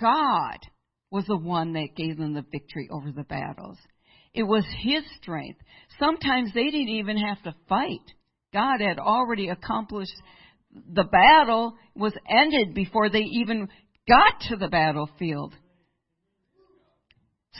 [0.00, 0.58] God
[1.10, 3.78] was the one that gave them the victory over the battles.
[4.34, 5.60] It was His strength.
[6.00, 8.00] Sometimes they didn't even have to fight.
[8.52, 10.12] God had already accomplished
[10.92, 13.68] the battle was ended before they even
[14.08, 15.54] got to the battlefield.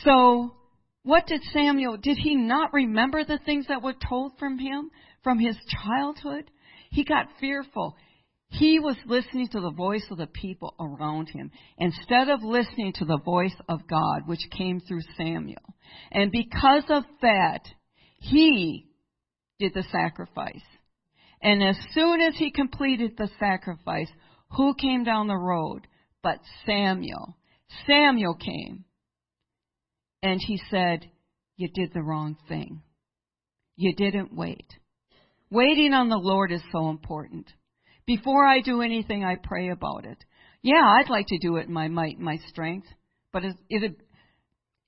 [0.05, 0.55] So,
[1.03, 4.91] what did Samuel, did he not remember the things that were told from him
[5.23, 6.51] from his childhood?
[6.91, 7.97] He got fearful.
[8.49, 13.05] He was listening to the voice of the people around him instead of listening to
[13.05, 15.75] the voice of God, which came through Samuel.
[16.13, 17.63] And because of that,
[18.19, 18.87] he
[19.59, 20.63] did the sacrifice.
[21.43, 24.09] And as soon as he completed the sacrifice,
[24.57, 25.87] who came down the road
[26.23, 27.37] but Samuel?
[27.87, 28.85] Samuel came.
[30.23, 31.11] And he said,
[31.57, 32.83] You did the wrong thing.
[33.77, 34.67] You didn't wait.
[35.51, 37.47] Waiting on the Lord is so important.
[38.07, 40.19] Before I do anything, I pray about it.
[40.63, 42.89] Yeah, I'd like to do it in my might, my strength,
[43.33, 43.97] but it,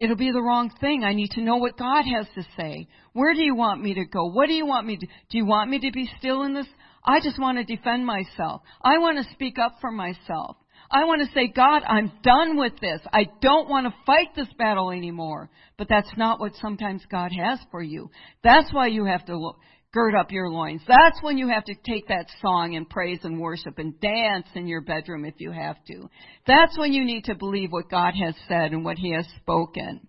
[0.00, 1.04] it'll be the wrong thing.
[1.04, 2.88] I need to know what God has to say.
[3.12, 4.26] Where do you want me to go?
[4.26, 5.38] What do you want me to do?
[5.38, 6.66] you want me to be still in this?
[7.04, 8.62] I just want to defend myself.
[8.82, 10.56] I want to speak up for myself.
[10.90, 13.00] I want to say, God, I'm done with this.
[13.12, 15.50] I don't want to fight this battle anymore.
[15.76, 18.10] But that's not what sometimes God has for you.
[18.42, 19.56] That's why you have to look,
[19.92, 20.82] gird up your loins.
[20.86, 24.66] That's when you have to take that song and praise and worship and dance in
[24.66, 26.08] your bedroom if you have to.
[26.46, 30.06] That's when you need to believe what God has said and what He has spoken.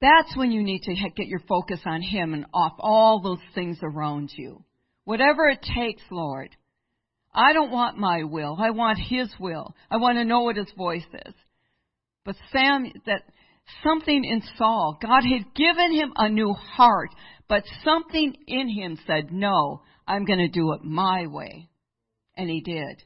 [0.00, 3.78] That's when you need to get your focus on Him and off all those things
[3.82, 4.64] around you.
[5.04, 6.50] Whatever it takes, Lord.
[7.34, 8.56] I don't want my will.
[8.58, 9.74] I want His will.
[9.90, 11.34] I want to know what His voice is.
[12.24, 13.22] But Sam, that
[13.82, 17.10] something in Saul, God had given him a new heart,
[17.50, 21.68] but something in him said, no, I'm going to do it my way.
[22.36, 23.02] And he did.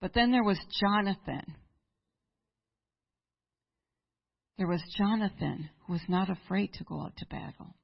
[0.00, 1.56] But then there was Jonathan.
[4.56, 7.74] There was Jonathan who was not afraid to go out to battle.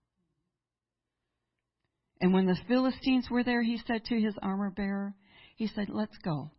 [2.20, 5.12] And when the Philistines were there, he said to his armor bearer,
[5.56, 6.52] he said, Let's go.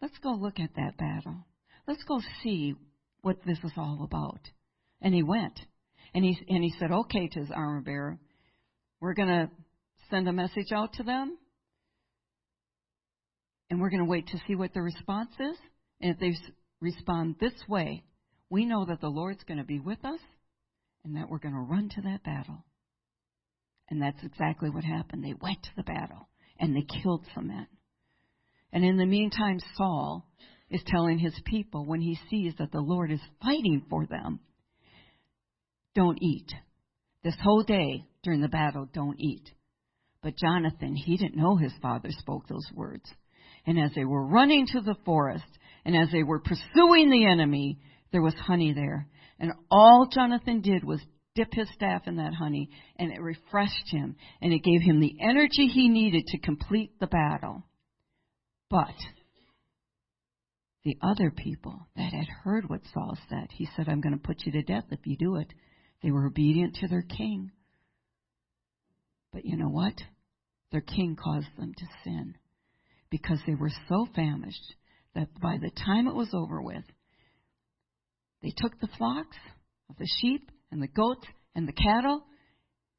[0.00, 1.44] Let's go look at that battle.
[1.86, 2.74] Let's go see
[3.20, 4.40] what this is all about.
[5.02, 5.60] And he went.
[6.14, 8.18] And he, and he said, Okay, to his armor bearer,
[9.00, 9.50] we're going to
[10.10, 11.36] send a message out to them.
[13.70, 15.56] And we're going to wait to see what the response is.
[16.00, 16.34] And if they
[16.80, 18.02] respond this way,
[18.50, 20.20] we know that the Lord's going to be with us
[21.04, 22.64] and that we're going to run to that battle.
[23.90, 25.24] And that's exactly what happened.
[25.24, 26.28] They went to the battle
[26.58, 27.66] and they killed some men.
[28.72, 30.26] And in the meantime, Saul
[30.70, 34.40] is telling his people when he sees that the Lord is fighting for them,
[35.98, 36.52] don't eat.
[37.24, 39.50] This whole day during the battle, don't eat.
[40.22, 43.10] But Jonathan, he didn't know his father spoke those words.
[43.66, 45.48] And as they were running to the forest,
[45.84, 47.80] and as they were pursuing the enemy,
[48.12, 49.08] there was honey there.
[49.40, 51.00] And all Jonathan did was
[51.34, 55.16] dip his staff in that honey, and it refreshed him, and it gave him the
[55.20, 57.64] energy he needed to complete the battle.
[58.70, 58.94] But
[60.84, 64.42] the other people that had heard what Saul said, he said, I'm going to put
[64.44, 65.52] you to death if you do it.
[66.02, 67.50] They were obedient to their king.
[69.32, 69.94] But you know what?
[70.70, 72.34] Their king caused them to sin
[73.10, 74.74] because they were so famished
[75.14, 76.84] that by the time it was over with,
[78.42, 79.36] they took the flocks
[79.90, 82.22] of the sheep and the goats and the cattle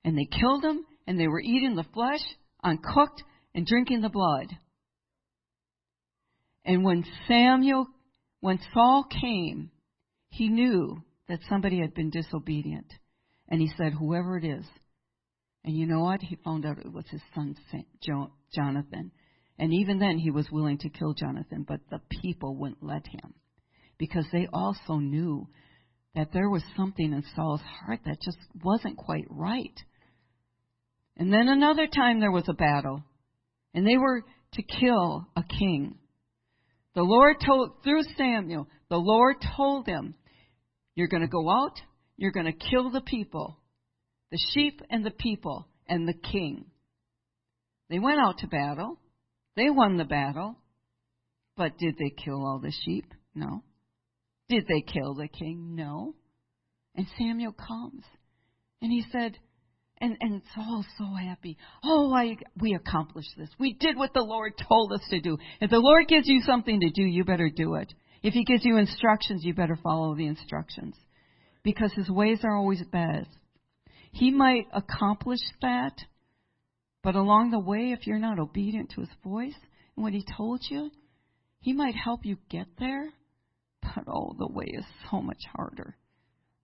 [0.04, 2.22] and they killed them and they were eating the flesh
[2.64, 3.24] uncooked
[3.56, 4.48] and drinking the blood.
[6.66, 7.88] And when Samuel,
[8.42, 9.72] when Saul came,
[10.30, 12.92] he knew that somebody had been disobedient.
[13.48, 14.66] And he said, Whoever it is.
[15.64, 16.22] And you know what?
[16.22, 17.56] He found out it was his son,
[18.54, 19.12] Jonathan.
[19.58, 23.34] And even then, he was willing to kill Jonathan, but the people wouldn't let him.
[23.98, 25.48] Because they also knew
[26.16, 29.78] that there was something in Saul's heart that just wasn't quite right.
[31.18, 33.04] And then another time there was a battle,
[33.74, 34.24] and they were
[34.54, 35.96] to kill a king.
[36.96, 40.16] The Lord told, through Samuel, the Lord told him,
[41.00, 41.80] You're going to go out,
[42.18, 43.58] you're going to kill the people,
[44.32, 46.66] the sheep and the people, and the king.
[47.90, 49.00] They went out to battle.
[49.56, 50.58] They won the battle.
[51.56, 53.06] But did they kill all the sheep?
[53.34, 53.64] No.
[54.50, 55.74] Did they kill the king?
[55.74, 56.16] No.
[56.96, 58.04] And Samuel comes.
[58.82, 59.38] And he said,
[60.02, 61.58] And and Saul's so happy.
[61.82, 63.50] Oh, I we accomplished this.
[63.58, 65.38] We did what the Lord told us to do.
[65.62, 67.94] If the Lord gives you something to do, you better do it.
[68.22, 70.96] If he gives you instructions, you better follow the instructions.
[71.64, 73.30] Because his ways are always best.
[74.12, 75.94] He might accomplish that,
[77.04, 79.56] but along the way, if you're not obedient to his voice
[79.96, 80.90] and what he told you,
[81.60, 83.10] he might help you get there,
[83.82, 85.96] but oh, the way is so much harder.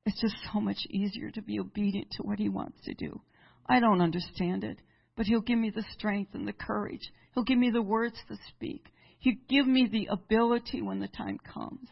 [0.06, 3.22] It's just so much easier to be obedient to what he wants to do.
[3.68, 4.80] I don't understand it,
[5.16, 7.12] but he'll give me the strength and the courage.
[7.34, 8.86] He'll give me the words to speak.
[9.20, 11.88] He'll give me the ability when the time comes.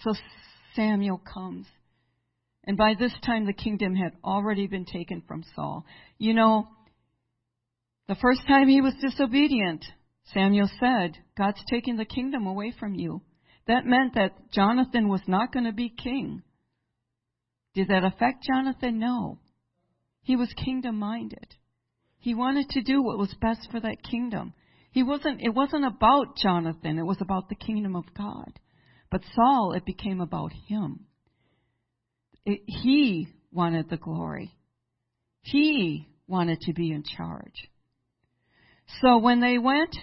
[0.00, 0.14] So
[0.74, 1.66] Samuel comes.
[2.64, 5.84] And by this time, the kingdom had already been taken from Saul.
[6.18, 6.68] You know,
[8.08, 9.84] the first time he was disobedient,
[10.32, 13.22] Samuel said, God's taking the kingdom away from you.
[13.66, 16.42] That meant that Jonathan was not going to be king.
[17.74, 18.98] Did that affect Jonathan?
[18.98, 19.38] No.
[20.22, 21.56] He was kingdom minded.
[22.18, 24.54] He wanted to do what was best for that kingdom.
[24.92, 28.60] He wasn't, it wasn't about Jonathan, it was about the kingdom of God.
[29.10, 31.06] But Saul, it became about him.
[32.44, 34.54] It, he wanted the glory.
[35.40, 37.68] He wanted to be in charge.
[39.00, 39.96] So when they went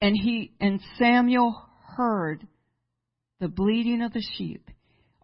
[0.00, 1.56] and he and Samuel
[1.96, 2.46] heard
[3.40, 4.68] the bleating of the sheep,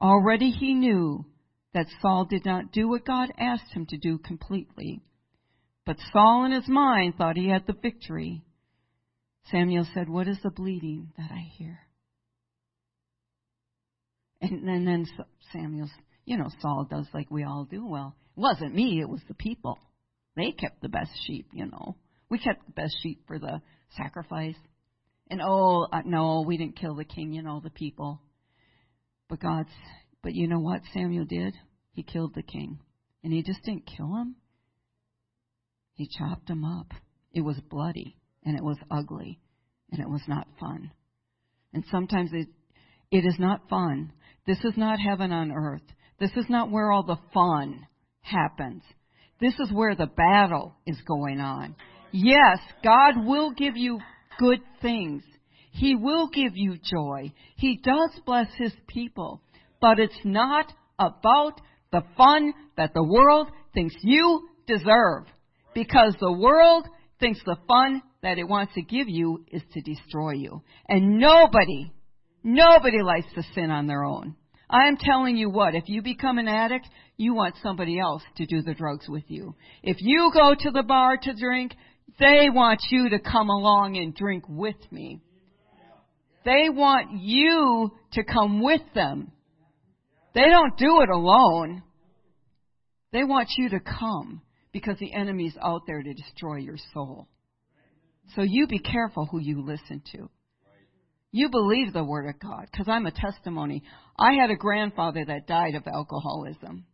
[0.01, 1.27] already he knew
[1.75, 5.03] that Saul did not do what God asked him to do completely.
[5.89, 8.45] But Saul in his mind thought he had the victory.
[9.51, 11.79] Samuel said, What is the bleating that I hear?
[14.43, 15.07] And, then
[15.51, 15.89] Samuel,
[16.27, 17.87] you know, Saul does like we all do.
[17.87, 19.79] Well, it wasn't me, it was the people.
[20.37, 21.97] They kept the best sheep, you know.
[22.29, 23.63] We kept the best sheep for the
[23.97, 24.57] sacrifice.
[25.31, 28.21] And oh, uh, no, we didn't kill the king, you know, the people.
[29.31, 29.73] But God's,
[30.23, 31.55] but you know what Samuel did?
[31.93, 32.79] He killed the king.
[33.25, 34.37] And he just didn't kill him.
[35.99, 36.93] He chopped him up.
[37.33, 39.41] It was bloody and it was ugly
[39.91, 40.93] and it was not fun.
[41.75, 42.47] And sometimes it,
[43.11, 44.13] it is not fun.
[44.47, 45.83] This is not heaven on earth.
[46.21, 47.85] This is not where all the fun
[48.21, 48.85] happens.
[49.41, 51.75] This is where the battle is going on.
[52.13, 53.99] Yes, God will give you
[54.39, 55.25] good things.
[55.73, 57.33] He will give you joy.
[57.57, 59.43] He does bless His people.
[59.81, 61.61] But it's not about
[61.91, 65.25] the fun that the world thinks you deserve.
[65.75, 66.87] Because the world
[67.21, 70.63] thinks the fun that it wants to give you is to destroy you.
[70.89, 71.93] And nobody,
[72.43, 74.37] nobody likes to sin on their own.
[74.71, 78.47] I am telling you what, if you become an addict, you want somebody else to
[78.47, 79.55] do the drugs with you.
[79.83, 81.75] If you go to the bar to drink,
[82.19, 85.21] they want you to come along and drink with me.
[86.45, 89.33] They want you to come with them.
[90.35, 91.83] They don't do it alone.
[93.13, 94.43] They want you to come
[94.73, 97.29] because the enemy's out there to destroy your soul.
[98.35, 100.29] So you be careful who you listen to.
[101.31, 103.83] You believe the Word of God because I'm a testimony.
[104.19, 106.87] I had a grandfather that died of alcoholism,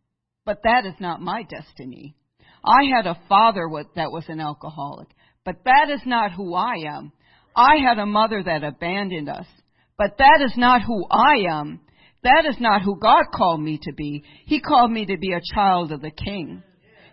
[0.45, 2.15] but that is not my destiny.
[2.63, 5.07] I had a father that was an alcoholic,
[5.45, 7.11] but that is not who I am.
[7.55, 9.45] I had a mother that abandoned us,
[9.97, 11.79] but that is not who I am.
[12.23, 14.23] That is not who God called me to be.
[14.45, 16.63] He called me to be a child of the King.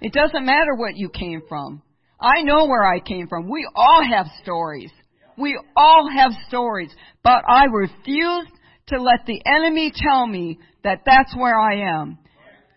[0.03, 1.81] It doesn't matter what you came from.
[2.21, 3.49] I know where I came from.
[3.49, 4.91] We all have stories.
[5.39, 6.91] We all have stories.
[7.23, 8.47] But I refuse
[8.89, 12.19] to let the enemy tell me that that's where I am.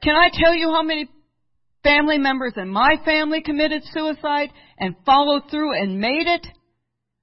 [0.03, 1.09] Can I tell you how many
[1.83, 6.47] family members in my family committed suicide and followed through and made it?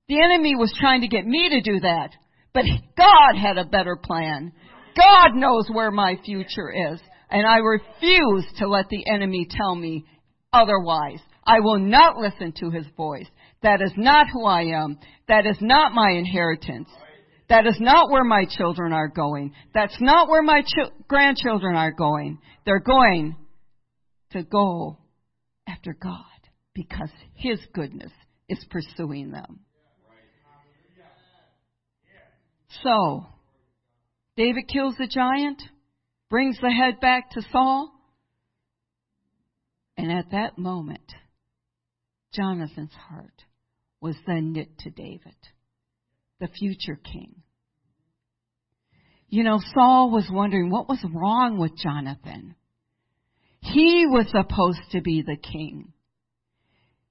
[0.08, 2.10] The enemy was trying to get me to do that.
[2.52, 2.64] But
[2.96, 4.52] God had a better plan.
[4.96, 7.00] God knows where my future is.
[7.32, 10.04] And I refuse to let the enemy tell me
[10.52, 11.20] otherwise.
[11.44, 13.26] I will not listen to his voice.
[13.62, 14.98] That is not who I am.
[15.28, 16.90] That is not my inheritance.
[17.48, 19.54] That is not where my children are going.
[19.72, 22.38] That's not where my ch- grandchildren are going.
[22.66, 23.34] They're going
[24.32, 24.98] to go
[25.66, 26.18] after God
[26.74, 28.12] because His goodness
[28.50, 29.60] is pursuing them.
[32.82, 33.26] So,
[34.36, 35.62] David kills the giant,
[36.32, 37.92] brings the head back to Saul,
[39.98, 41.12] and at that moment,
[42.34, 43.44] Jonathan's heart
[44.00, 45.36] was then knit to David,
[46.40, 47.42] the future king.
[49.28, 52.54] You know, Saul was wondering what was wrong with Jonathan.
[53.60, 55.91] He was supposed to be the king.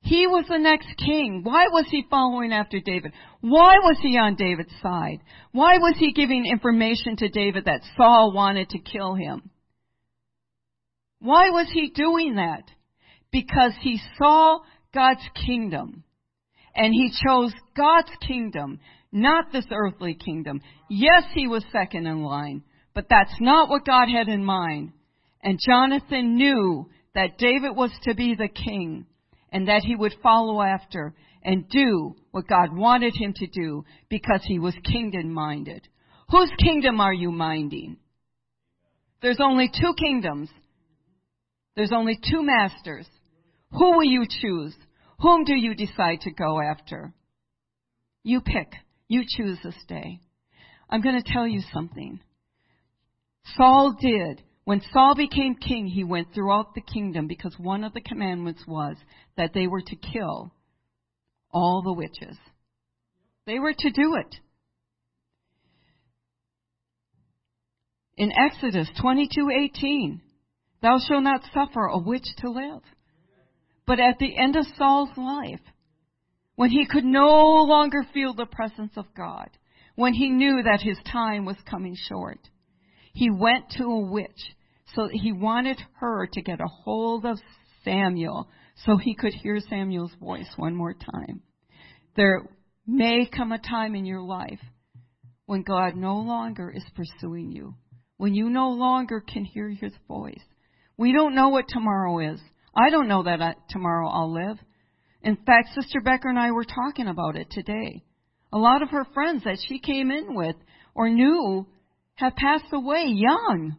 [0.02, 1.42] He was the next king.
[1.44, 3.14] Why was he following after David?
[3.40, 5.20] Why was he on David's side?
[5.52, 9.52] Why was he giving information to David that Saul wanted to kill him?
[11.20, 12.64] Why was he doing that?
[13.32, 14.60] Because he saw
[14.94, 16.04] God's kingdom.
[16.76, 18.80] And he chose God's kingdom,
[19.12, 20.62] not this earthly kingdom.
[20.90, 22.64] Yes, he was second in line,
[22.96, 24.94] but that's not what God had in mind.
[25.44, 29.06] And Jonathan knew that David was to be the king
[29.52, 31.14] and that he would follow after
[31.44, 35.88] and do what God wanted him to do because he was kingdom minded.
[36.30, 37.98] Whose kingdom are you minding?
[39.22, 40.50] There's only two kingdoms.
[41.76, 43.08] There's only two masters.
[43.72, 44.76] Who will you choose?
[45.20, 47.14] Whom do you decide to go after?
[48.24, 48.74] You pick.
[49.08, 50.20] You choose this day.
[50.90, 52.20] I'm going to tell you something.
[53.58, 54.42] Saul did.
[54.72, 58.96] When Saul became king, he went throughout the kingdom because one of the commandments was
[59.36, 60.54] that they were to kill
[61.52, 62.38] all the witches.
[63.46, 64.34] They were to do it.
[68.16, 70.22] In Exodus 22:18,
[70.82, 72.82] thou shalt not suffer a witch to live.
[73.86, 75.66] But at the end of Saul's life,
[76.56, 79.50] when he could no longer feel the presence of God,
[79.96, 82.40] when he knew that his time was coming short,
[83.12, 84.56] he went to a witch.
[84.96, 87.40] So he wanted her to get a hold of
[87.84, 88.50] Samuel
[88.86, 91.42] so he could hear Samuel's voice one more time.
[92.16, 92.50] There
[92.86, 94.60] may come a time in your life
[95.46, 97.76] when God no longer is pursuing you,
[98.18, 100.44] when you no longer can hear his voice.
[100.98, 102.40] We don't know what tomorrow is.
[102.76, 104.58] I don't know that I, tomorrow I'll live.
[105.24, 108.04] In fact, Sister Becker and I were talking about it today.
[108.54, 110.56] A lot of her friends that she came in with
[110.96, 111.68] or knew
[112.16, 113.78] have passed away young.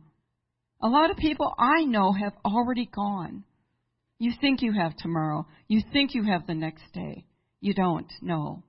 [0.83, 3.45] A lot of people I know have already gone.
[4.19, 5.47] You think you have tomorrow.
[5.69, 7.25] You think you have the next day.
[7.61, 8.13] You don't.
[8.21, 8.65] know.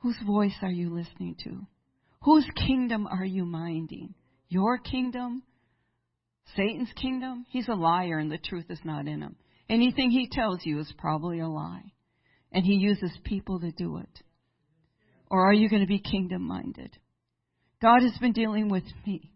[0.00, 1.66] Whose voice are you listening to?
[2.22, 4.14] Whose kingdom are you minding?
[4.48, 5.42] Your kingdom?
[6.54, 7.46] Satan's kingdom?
[7.48, 9.36] He's a liar and the truth is not in him.
[9.70, 11.92] Anything he tells you is probably a lie.
[12.52, 14.22] And he uses people to do it.
[15.30, 16.98] Or are you going to be kingdom minded?
[17.80, 19.33] God has been dealing with me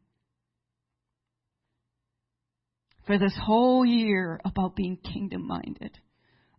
[3.09, 5.98] for this whole year about being kingdom minded,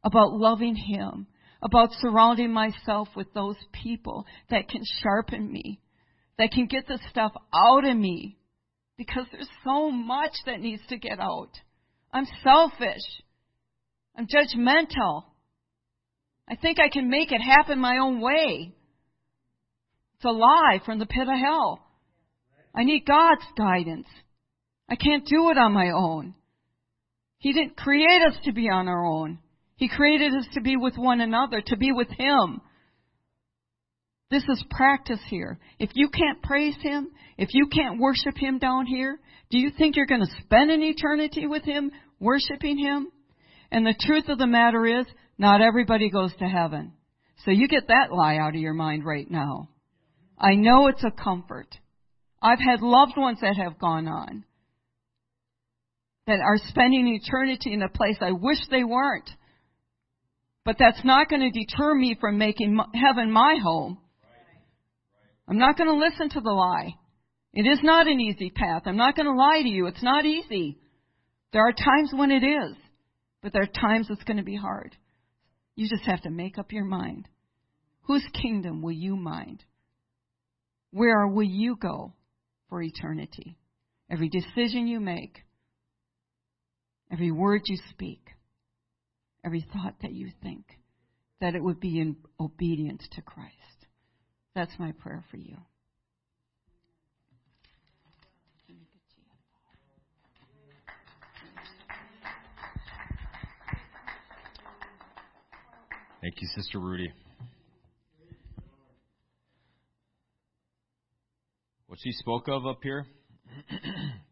[0.04, 1.28] about loving Him,
[1.62, 5.80] about surrounding myself with those people that can sharpen me,
[6.40, 8.40] that can get the stuff out of me,
[8.98, 11.52] because there's so much that needs to get out.
[12.12, 13.04] I'm selfish.
[14.18, 15.26] I'm judgmental.
[16.50, 18.74] I think I can make it happen my own way.
[20.16, 21.80] It's a lie from the pit of hell.
[22.74, 24.08] I need God's guidance.
[24.90, 26.34] I can't do it on my own.
[27.40, 29.40] He didn't create us to be on our own.
[29.78, 32.62] He created us to be with one another, to be with Him.
[34.30, 35.58] This is practice here.
[35.80, 37.08] If you can't praise Him,
[37.38, 39.18] if you can't worship Him down here,
[39.50, 43.08] do you think you're going to spend an eternity with Him, worshiping Him?
[43.72, 45.06] And the truth of the matter is,
[45.38, 46.92] not everybody goes to heaven.
[47.46, 49.70] So you get that lie out of your mind right now.
[50.38, 51.70] I know it's a comfort.
[52.42, 54.44] I've had loved ones that have gone on
[56.30, 59.30] that are spending eternity in a place I wish they weren't.
[60.64, 63.98] But that's not going to deter me from making heaven my home.
[65.48, 66.94] I'm not going to listen to the lie.
[67.54, 68.84] It is not an easy path.
[68.86, 69.88] I'm not going to lie to you.
[69.88, 70.78] It's not easy.
[71.52, 72.76] There are times when it is,
[73.42, 74.96] but there are times it's going to be hard.
[75.76, 77.28] You just have to make up your mind.
[78.04, 79.64] Whose kingdom will you mind?
[80.92, 82.14] Where will you go
[82.70, 83.58] for eternity?
[84.12, 85.40] Every decision you make,
[87.12, 88.30] every word you speak,
[89.46, 90.66] every thought that you think,
[91.42, 93.54] that it would be in obedience to Christ.
[94.56, 95.58] That's my prayer for you.
[106.22, 107.10] Thank you, Sister Rudy.
[111.88, 113.08] What she spoke of up here,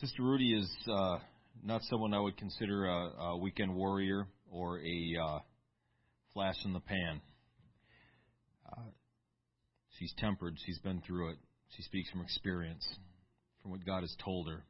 [0.00, 1.18] Sister Rudy is uh,
[1.64, 5.38] not someone I would consider a, a weekend warrior or a uh,
[6.32, 7.20] flash in the pan.
[8.70, 8.82] Uh,
[9.98, 10.56] she's tempered.
[10.64, 11.38] She's been through it.
[11.76, 12.86] She speaks from experience,
[13.60, 14.62] from what God has told her.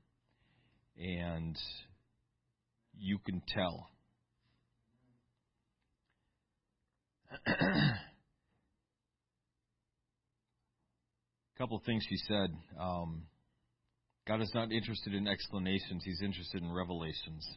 [0.97, 1.59] And
[2.99, 3.91] you can tell.
[7.47, 7.51] A
[11.59, 12.49] couple of things she said.
[12.81, 13.25] Um,
[14.29, 17.49] God is not interested in explanations, He's interested in revelations.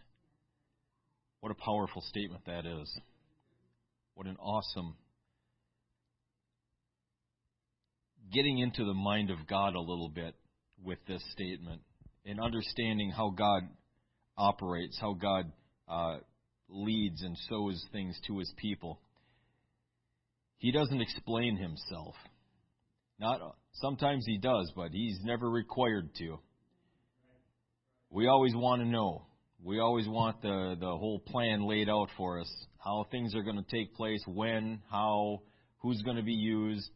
[1.41, 2.99] What a powerful statement that is.
[4.15, 4.95] What an awesome
[8.31, 10.33] getting into the mind of God a little bit
[10.81, 11.81] with this statement
[12.25, 13.63] and understanding how God
[14.37, 15.51] operates, how God
[15.89, 16.17] uh,
[16.69, 19.01] leads and shows things to his people.
[20.57, 22.15] He doesn't explain himself.
[23.19, 23.41] Not
[23.73, 26.39] sometimes he does, but he's never required to.
[28.13, 29.25] We always want to know.
[29.63, 33.55] We always want the the whole plan laid out for us, how things are going
[33.55, 35.43] to take place, when, how,
[35.77, 36.89] who's going to be used.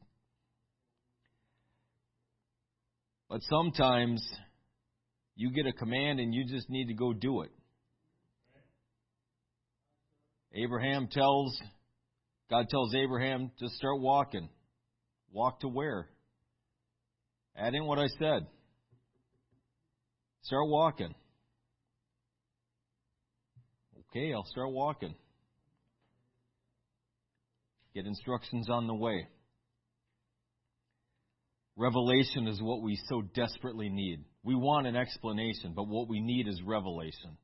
[3.30, 4.22] But sometimes
[5.38, 7.52] you get a command and you just need to go do it.
[10.54, 11.58] Abraham tells,
[12.50, 14.50] God tells Abraham, just start walking.
[15.32, 16.10] Walk to where?
[17.56, 18.48] Add in what I said.
[20.45, 21.15] Start walking.
[24.11, 25.15] Okay, I'll start walking.
[27.95, 29.27] Get instructions on the way.
[31.76, 34.23] Revelation is what we so desperately need.
[34.43, 37.38] We want an explanation, but what we need is revelation.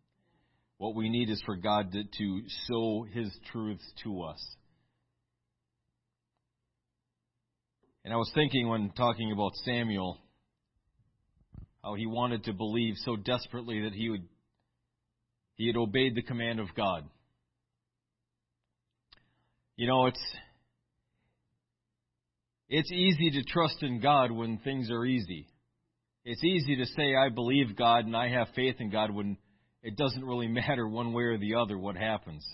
[0.78, 4.56] What we need is for God to, to show His truths to us.
[8.06, 10.20] And I was thinking when talking about Samuel,
[11.84, 14.24] how he wanted to believe so desperately that he would
[15.56, 17.04] he had obeyed the command of God.
[19.76, 20.22] You know, it's
[22.70, 25.48] it's easy to trust in God when things are easy.
[26.24, 29.38] It's easy to say I believe God and I have faith in God when
[29.84, 32.46] it doesn't really matter one way or the other what happens.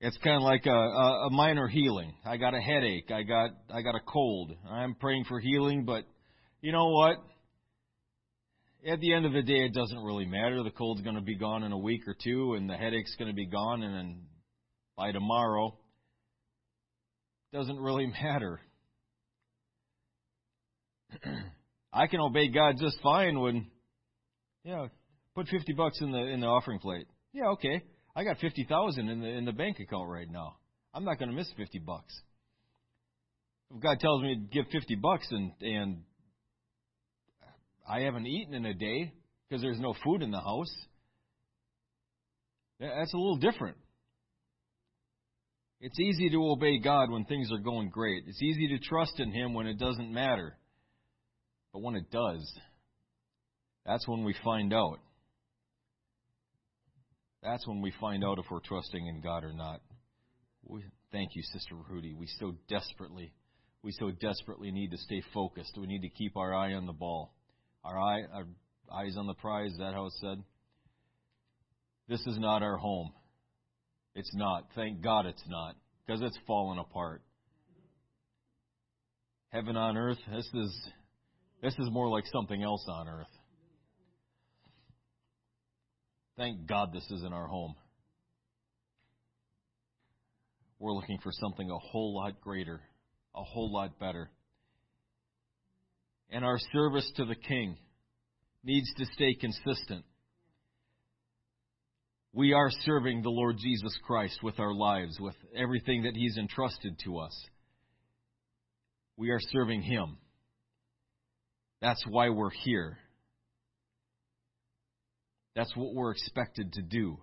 [0.00, 2.14] It's kind of like a, a, minor healing.
[2.24, 3.10] I got a headache.
[3.10, 4.52] I got I got a cold.
[4.70, 6.04] I'm praying for healing, but
[6.60, 7.16] you know what?
[8.86, 10.62] At the end of the day, it doesn't really matter.
[10.62, 13.28] The cold's going to be gone in a week or two, and the headache's going
[13.28, 14.22] to be gone, and then
[14.96, 15.76] by tomorrow,
[17.52, 18.60] doesn't really matter.
[21.92, 23.66] I can obey God just fine when,
[24.62, 24.86] yeah,
[25.34, 27.08] put fifty bucks in the in the offering plate.
[27.32, 27.82] Yeah, okay.
[28.18, 30.56] I got fifty thousand in the in the bank account right now.
[30.92, 32.12] I'm not going to miss fifty bucks.
[33.72, 36.02] If God tells me to give fifty bucks and and
[37.88, 39.12] I haven't eaten in a day
[39.48, 40.74] because there's no food in the house,
[42.80, 43.76] that's a little different.
[45.80, 48.24] It's easy to obey God when things are going great.
[48.26, 50.56] It's easy to trust in Him when it doesn't matter.
[51.72, 52.52] But when it does,
[53.86, 54.98] that's when we find out.
[57.42, 59.80] That's when we find out if we're trusting in God or not.
[60.64, 60.82] We,
[61.12, 62.14] thank you, Sister Rudy.
[62.14, 63.32] We so desperately,
[63.82, 65.78] we so desperately need to stay focused.
[65.78, 67.34] We need to keep our eye on the ball,
[67.84, 68.46] our eye, our
[68.92, 69.72] eyes on the prize.
[69.72, 70.42] Is that how it's said?
[72.08, 73.12] This is not our home.
[74.14, 74.66] It's not.
[74.74, 77.22] Thank God it's not, because it's fallen apart.
[79.50, 80.18] Heaven on earth.
[80.30, 80.90] This is
[81.62, 83.37] this is more like something else on earth.
[86.38, 87.74] Thank God this isn't our home.
[90.78, 92.80] We're looking for something a whole lot greater,
[93.34, 94.30] a whole lot better.
[96.30, 97.76] And our service to the King
[98.62, 100.04] needs to stay consistent.
[102.32, 107.00] We are serving the Lord Jesus Christ with our lives, with everything that He's entrusted
[107.04, 107.36] to us.
[109.16, 110.18] We are serving Him.
[111.82, 112.96] That's why we're here.
[115.58, 117.18] That's what we're expected to do.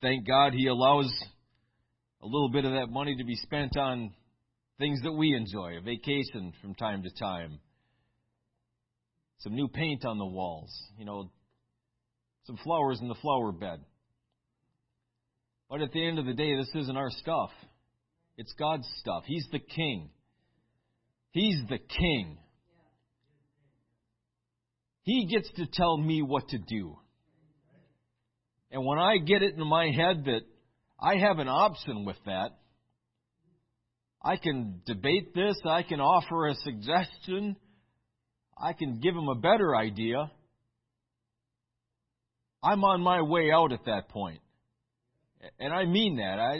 [0.00, 1.12] Thank God He allows
[2.22, 4.14] a little bit of that money to be spent on
[4.78, 7.58] things that we enjoy, a vacation from time to time,
[9.38, 11.28] some new paint on the walls, you know,
[12.44, 13.80] some flowers in the flower bed.
[15.68, 17.50] But at the end of the day, this isn't our stuff.
[18.36, 19.24] It's God's stuff.
[19.26, 20.10] He's the king.
[21.32, 22.38] He's the king.
[25.06, 26.98] He gets to tell me what to do.
[28.72, 30.40] And when I get it in my head that
[30.98, 32.50] I have an option with that,
[34.20, 37.54] I can debate this, I can offer a suggestion,
[38.60, 40.28] I can give him a better idea.
[42.60, 44.40] I'm on my way out at that point.
[45.60, 46.40] And I mean that.
[46.40, 46.58] I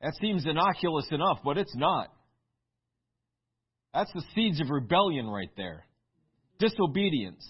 [0.00, 2.12] that seems innocuous enough, but it's not.
[3.94, 5.84] That's the seeds of rebellion right there
[6.58, 7.44] disobedience.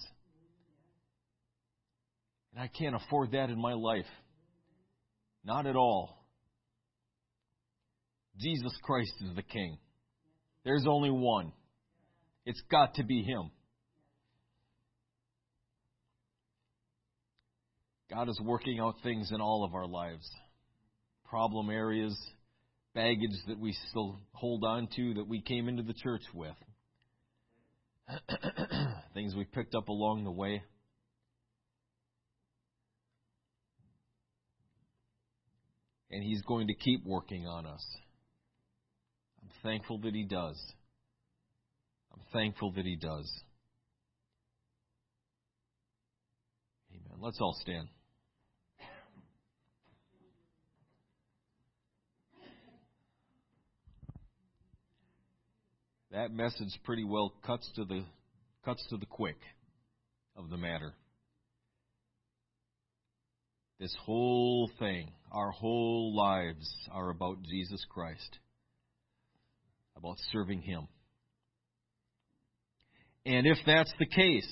[2.53, 4.07] And I can't afford that in my life.
[5.45, 6.25] Not at all.
[8.39, 9.79] Jesus Christ is the King.
[10.65, 11.53] There's only one.
[12.45, 13.51] It's got to be Him.
[18.11, 20.29] God is working out things in all of our lives
[21.29, 22.17] problem areas,
[22.95, 26.55] baggage that we still hold on to that we came into the church with.
[29.15, 30.63] Things we picked up along the way.
[36.11, 37.85] And He's going to keep working on us.
[39.43, 40.59] I'm thankful that He does.
[42.13, 43.31] I'm thankful that He does.
[46.91, 47.19] Amen.
[47.21, 47.89] Let's all stand.
[56.11, 58.03] That message pretty well cuts to the
[58.65, 59.39] cuts to the quick
[60.37, 60.95] of the matter.
[63.79, 68.39] This whole thing, our whole lives are about Jesus Christ,
[69.97, 70.89] about serving Him.
[73.27, 74.51] And if that's the case,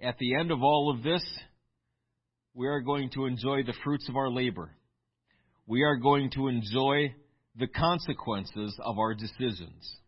[0.00, 1.24] at the end of all of this,
[2.54, 4.70] we are going to enjoy the fruits of our labor.
[5.66, 7.14] We are going to enjoy
[7.56, 9.98] the consequences of our decisions.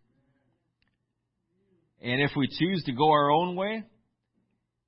[2.03, 3.85] And if we choose to go our own way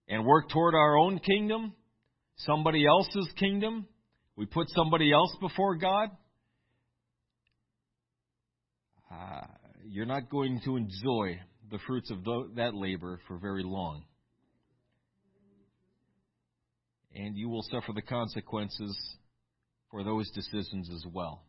[0.09, 1.72] and work toward our own kingdom,
[2.36, 3.86] somebody else's kingdom,
[4.36, 6.10] we put somebody else before God,
[9.10, 9.47] uh,
[9.86, 11.40] you're not going to enjoy
[11.70, 14.05] the fruits of the, that labor for very long.
[17.14, 18.97] And you will suffer the consequences
[19.90, 21.43] for those decisions as well.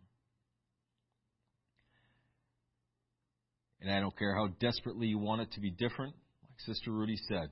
[3.82, 7.18] And I don't care how desperately you want it to be different, like Sister Rudy
[7.30, 7.50] said.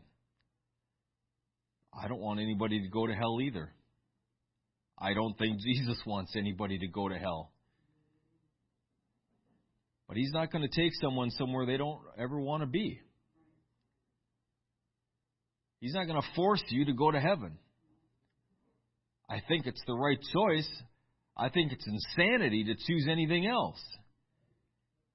[1.93, 3.73] I don't want anybody to go to hell either.
[4.97, 7.51] I don't think Jesus wants anybody to go to hell.
[10.07, 12.99] But He's not going to take someone somewhere they don't ever want to be.
[15.79, 17.57] He's not going to force you to go to heaven.
[19.29, 20.69] I think it's the right choice.
[21.37, 23.79] I think it's insanity to choose anything else.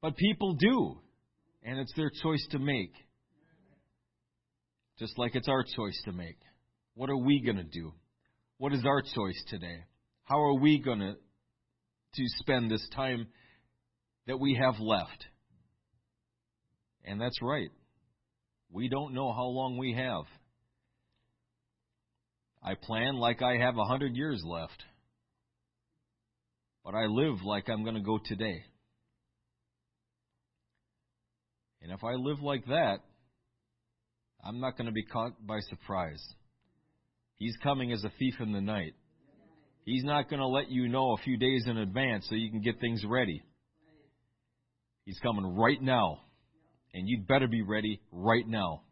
[0.02, 0.98] But people do.
[1.62, 2.92] And it's their choice to make.
[4.98, 6.38] Just like it's our choice to make.
[6.94, 7.92] What are we going to do?
[8.58, 9.84] What is our choice today?
[10.24, 11.14] How are we going to
[12.14, 13.26] to spend this time
[14.26, 15.24] that we have left?
[17.04, 17.70] And that's right.
[18.70, 20.24] We don't know how long we have.
[22.62, 24.84] I plan like I have a hundred years left.
[26.84, 28.64] But I live like I'm going to go today.
[31.82, 32.98] And if I live like that,
[34.44, 36.22] I'm not going to be caught by surprise.
[37.38, 38.94] He's coming as a thief in the night.
[39.84, 42.60] He's not going to let you know a few days in advance so you can
[42.60, 43.42] get things ready.
[45.04, 46.20] He's coming right now.
[46.94, 48.82] And you'd better be ready right now.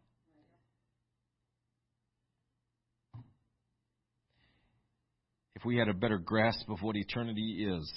[5.55, 7.93] If we had a better grasp of what eternity is,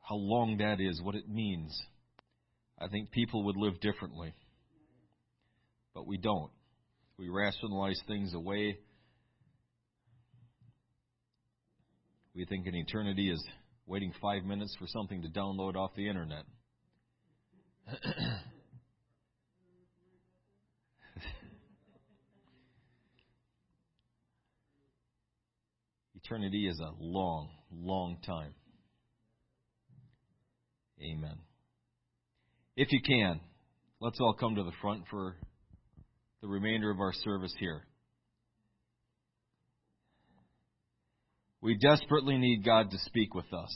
[0.00, 1.80] how long that is, what it means,
[2.78, 4.34] I think people would live differently.
[5.94, 6.50] But we don't.
[7.18, 8.78] We rationalize things away.
[12.34, 13.42] We think an eternity is
[13.86, 16.44] waiting five minutes for something to download off the internet.
[26.22, 28.52] Eternity is a long, long time.
[31.00, 31.45] Amen.
[32.76, 33.40] If you can,
[34.00, 35.36] let's all come to the front for
[36.42, 37.82] the remainder of our service here.
[41.62, 43.74] We desperately need God to speak with us.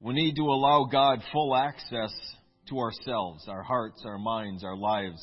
[0.00, 2.12] We need to allow God full access
[2.70, 5.22] to ourselves, our hearts, our minds, our lives.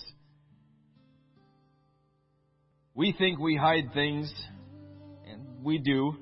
[2.93, 4.31] We think we hide things,
[5.27, 6.13] and we do.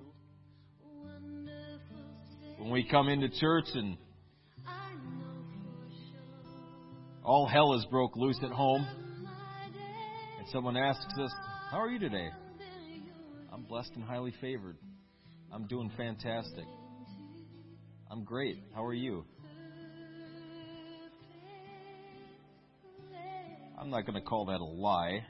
[2.57, 3.97] When we come into church and
[7.29, 8.87] all hell has broke loose at home,
[10.39, 11.31] and someone asks us,
[11.69, 12.29] How are you today?
[13.53, 14.77] I'm blessed and highly favored.
[15.51, 16.65] I'm doing fantastic.
[18.09, 18.63] I'm great.
[18.73, 19.25] How are you?
[23.79, 25.23] I'm not going to call that a lie.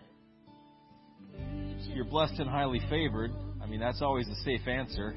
[1.94, 3.32] You're blessed and highly favored,
[3.62, 5.14] I mean, that's always a safe answer.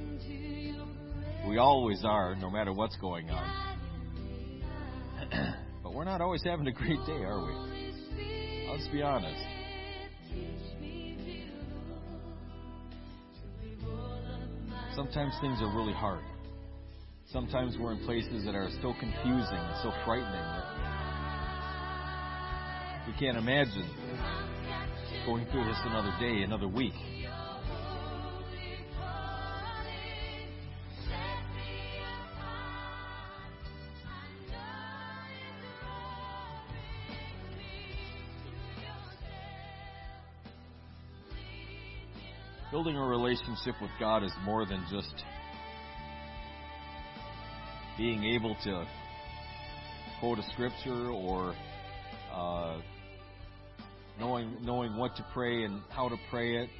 [1.48, 3.48] We always are, no matter what's going on.
[5.92, 7.52] But we're not always having a great day, are we?
[8.70, 9.44] Let's be honest.
[14.94, 16.24] Sometimes things are really hard.
[17.30, 20.64] Sometimes we're in places that are so confusing and so frightening that
[23.06, 23.90] we can't imagine
[25.26, 26.94] going through this another day, another week.
[42.82, 45.14] Building a relationship with God is more than just
[47.96, 48.84] being able to
[50.18, 51.54] quote a scripture or
[52.34, 52.80] uh,
[54.18, 56.70] knowing knowing what to pray and how to pray it.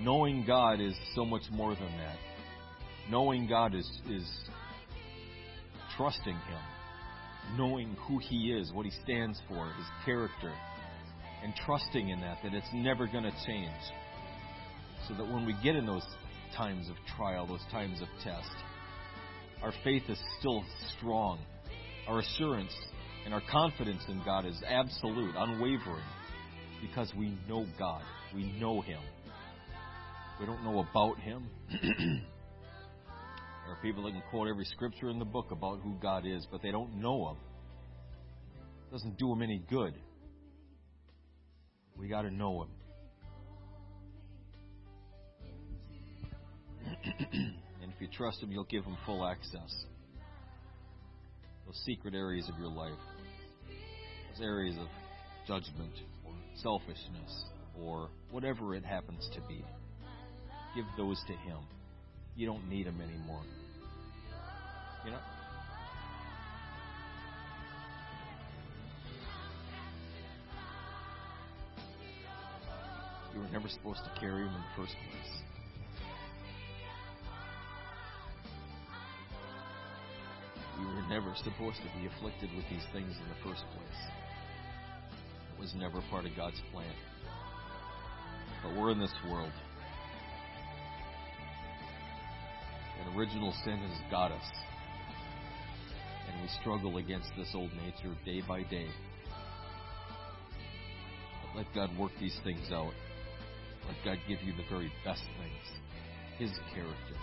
[0.00, 2.16] Knowing God is so much more than that.
[3.08, 4.28] Knowing God is is
[5.96, 10.52] trusting Him, knowing who He is, what He stands for, His character,
[11.42, 13.72] and trusting in that that it's never going to change.
[15.06, 16.06] So that when we get in those
[16.56, 18.50] times of trial, those times of test,
[19.62, 20.64] our faith is still
[20.96, 21.38] strong.
[22.06, 22.74] Our assurance
[23.24, 26.04] and our confidence in God is absolute, unwavering,
[26.80, 28.02] because we know God.
[28.34, 29.00] We know Him.
[30.40, 31.48] We don't know about Him.
[31.70, 32.22] there
[33.68, 36.62] are people that can quote every scripture in the book about who God is, but
[36.62, 37.36] they don't know Him.
[38.88, 39.94] It doesn't do them any good.
[41.98, 42.68] We got to know Him.
[47.82, 49.84] and if you trust Him, you'll give Him full access.
[51.66, 52.92] Those secret areas of your life,
[53.66, 54.86] those areas of
[55.46, 55.92] judgment
[56.24, 57.44] or selfishness
[57.82, 59.64] or whatever it happens to be,
[60.74, 61.58] give those to Him.
[62.36, 63.42] You don't need Him anymore.
[65.04, 65.18] You know?
[73.38, 75.32] You were never supposed to carry Him in the first place.
[80.80, 84.00] We were never supposed to be afflicted with these things in the first place.
[85.54, 86.92] It was never part of God's plan.
[88.64, 89.52] But we're in this world.
[92.98, 94.50] And original sin has got us.
[96.28, 98.88] And we struggle against this old nature day by day.
[101.54, 102.92] Let God work these things out.
[103.88, 105.78] Let God give you the very best things.
[106.38, 107.16] His character.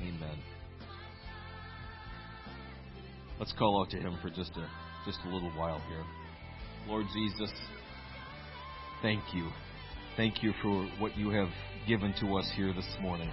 [0.00, 0.38] Amen.
[3.38, 4.68] Let's call out to him for just a
[5.06, 6.04] just a little while here.
[6.88, 7.52] Lord Jesus,
[9.02, 9.48] thank you.
[10.16, 11.48] Thank you for what you have
[11.86, 13.30] given to us here this morning.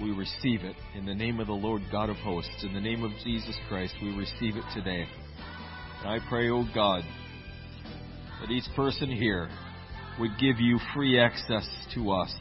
[0.00, 2.64] We receive it in the name of the Lord God of hosts.
[2.64, 5.06] In the name of Jesus Christ, we receive it today.
[6.00, 7.04] And I pray, O oh God,
[8.40, 9.48] that each person here
[10.18, 12.34] would give you free access to us.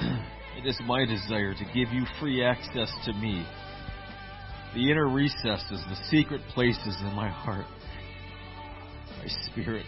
[0.58, 3.44] It is my desire to give you free access to me.
[4.74, 7.66] The inner recesses, the secret places in my heart,
[9.18, 9.84] my spirit,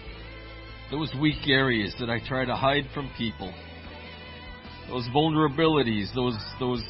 [0.91, 3.55] those weak areas that I try to hide from people,
[4.89, 6.83] those vulnerabilities, those, those,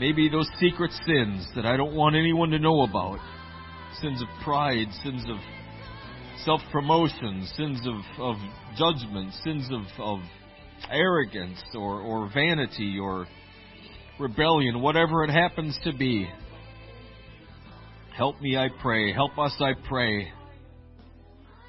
[0.00, 3.20] maybe those secret sins that I don't want anyone to know about,
[4.00, 5.36] sins of pride, sins of
[6.44, 8.36] self promotion, sins of, of
[8.76, 10.18] judgment, sins of, of
[10.90, 13.26] arrogance or, or vanity or
[14.18, 16.28] rebellion, whatever it happens to be.
[18.16, 19.12] Help me, I pray.
[19.12, 20.28] Help us, I pray,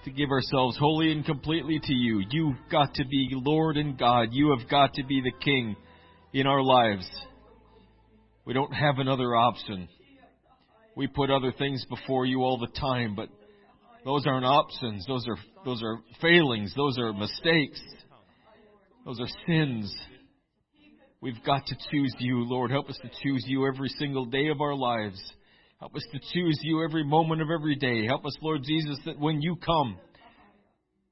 [0.06, 2.24] to give ourselves wholly and completely to you.
[2.32, 4.30] You've got to be Lord and God.
[4.32, 5.76] You have got to be the King
[6.34, 7.08] in our lives.
[8.46, 9.88] We don't have another option.
[10.96, 13.30] We put other things before you all the time, but
[14.10, 15.06] those aren't options.
[15.06, 16.74] Those are those are failings.
[16.76, 17.80] Those are mistakes.
[19.06, 19.96] Those are sins.
[21.22, 22.72] We've got to choose you, Lord.
[22.72, 25.22] Help us to choose you every single day of our lives.
[25.80, 28.08] Help us to choose you every moment of every day.
[28.08, 30.00] Help us, Lord Jesus, that when you come,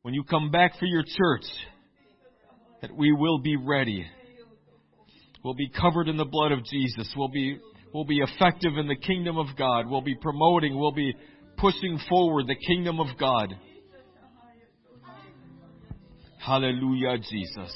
[0.02, 1.45] when you come back for your church,
[2.82, 4.07] that we will be ready.
[5.44, 7.14] We'll be covered in the blood of Jesus.
[7.15, 7.60] We'll be,
[7.94, 9.88] we'll be effective in the kingdom of God.
[9.88, 11.14] We'll be promoting, we'll be
[11.57, 13.53] pushing forward the kingdom of God.
[16.39, 17.73] Hallelujah, Jesus.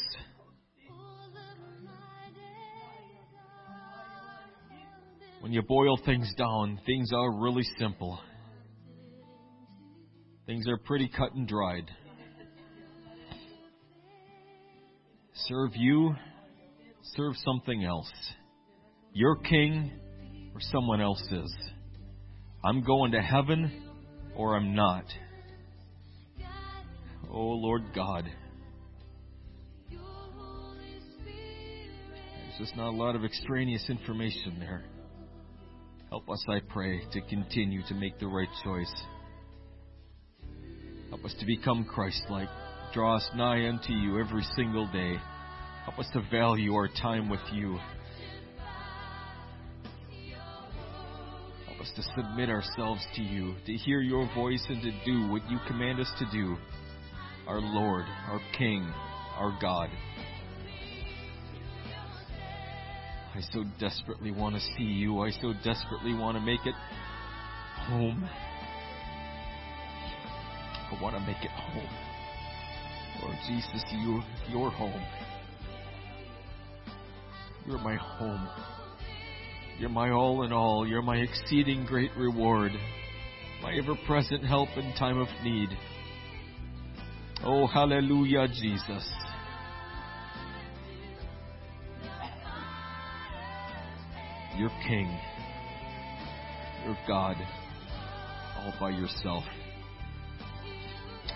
[5.42, 8.20] When you boil things down, things are really simple.
[10.46, 11.90] Things are pretty cut and dried.
[15.34, 16.16] Serve you,
[17.16, 18.12] serve something else.
[19.14, 19.92] Your king
[20.54, 21.54] or someone else's.
[22.64, 23.72] I'm going to heaven
[24.36, 25.06] or I'm not.
[27.30, 28.30] Oh Lord God.
[32.52, 34.84] There's just not a lot of extraneous information there.
[36.10, 38.94] Help us, I pray, to continue to make the right choice.
[41.10, 42.50] Help us to become Christ like.
[42.94, 45.16] Draw us nigh unto you every single day.
[45.86, 47.80] Help us to value our time with you.
[51.82, 55.58] Us to submit ourselves to you, to hear your voice and to do what you
[55.68, 56.56] command us to do.
[57.48, 58.84] Our Lord, our King,
[59.36, 59.90] our God.
[63.34, 65.22] I so desperately want to see you.
[65.22, 66.76] I so desperately want to make it
[67.88, 68.30] home.
[70.92, 71.90] I want to make it home.
[73.24, 75.02] Lord Jesus, you, your home.
[77.66, 78.48] You're my home.
[79.80, 80.88] You're my all in all.
[80.88, 82.72] You're my exceeding great reward.
[83.62, 85.70] My ever present help in time of need.
[87.44, 89.12] Oh, hallelujah, Jesus.
[94.58, 95.20] You're King.
[96.86, 97.36] You're God.
[98.58, 99.44] All by yourself.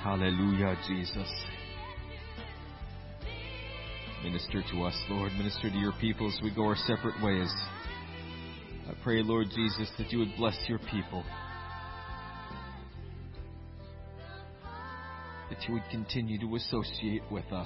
[0.04, 1.32] Hallelujah, Jesus.
[4.24, 5.32] Minister to us, Lord.
[5.34, 7.52] Minister to your people as we go our separate ways.
[8.88, 11.24] I pray, Lord Jesus, that you would bless your people.
[15.50, 17.64] That you would continue to associate with us.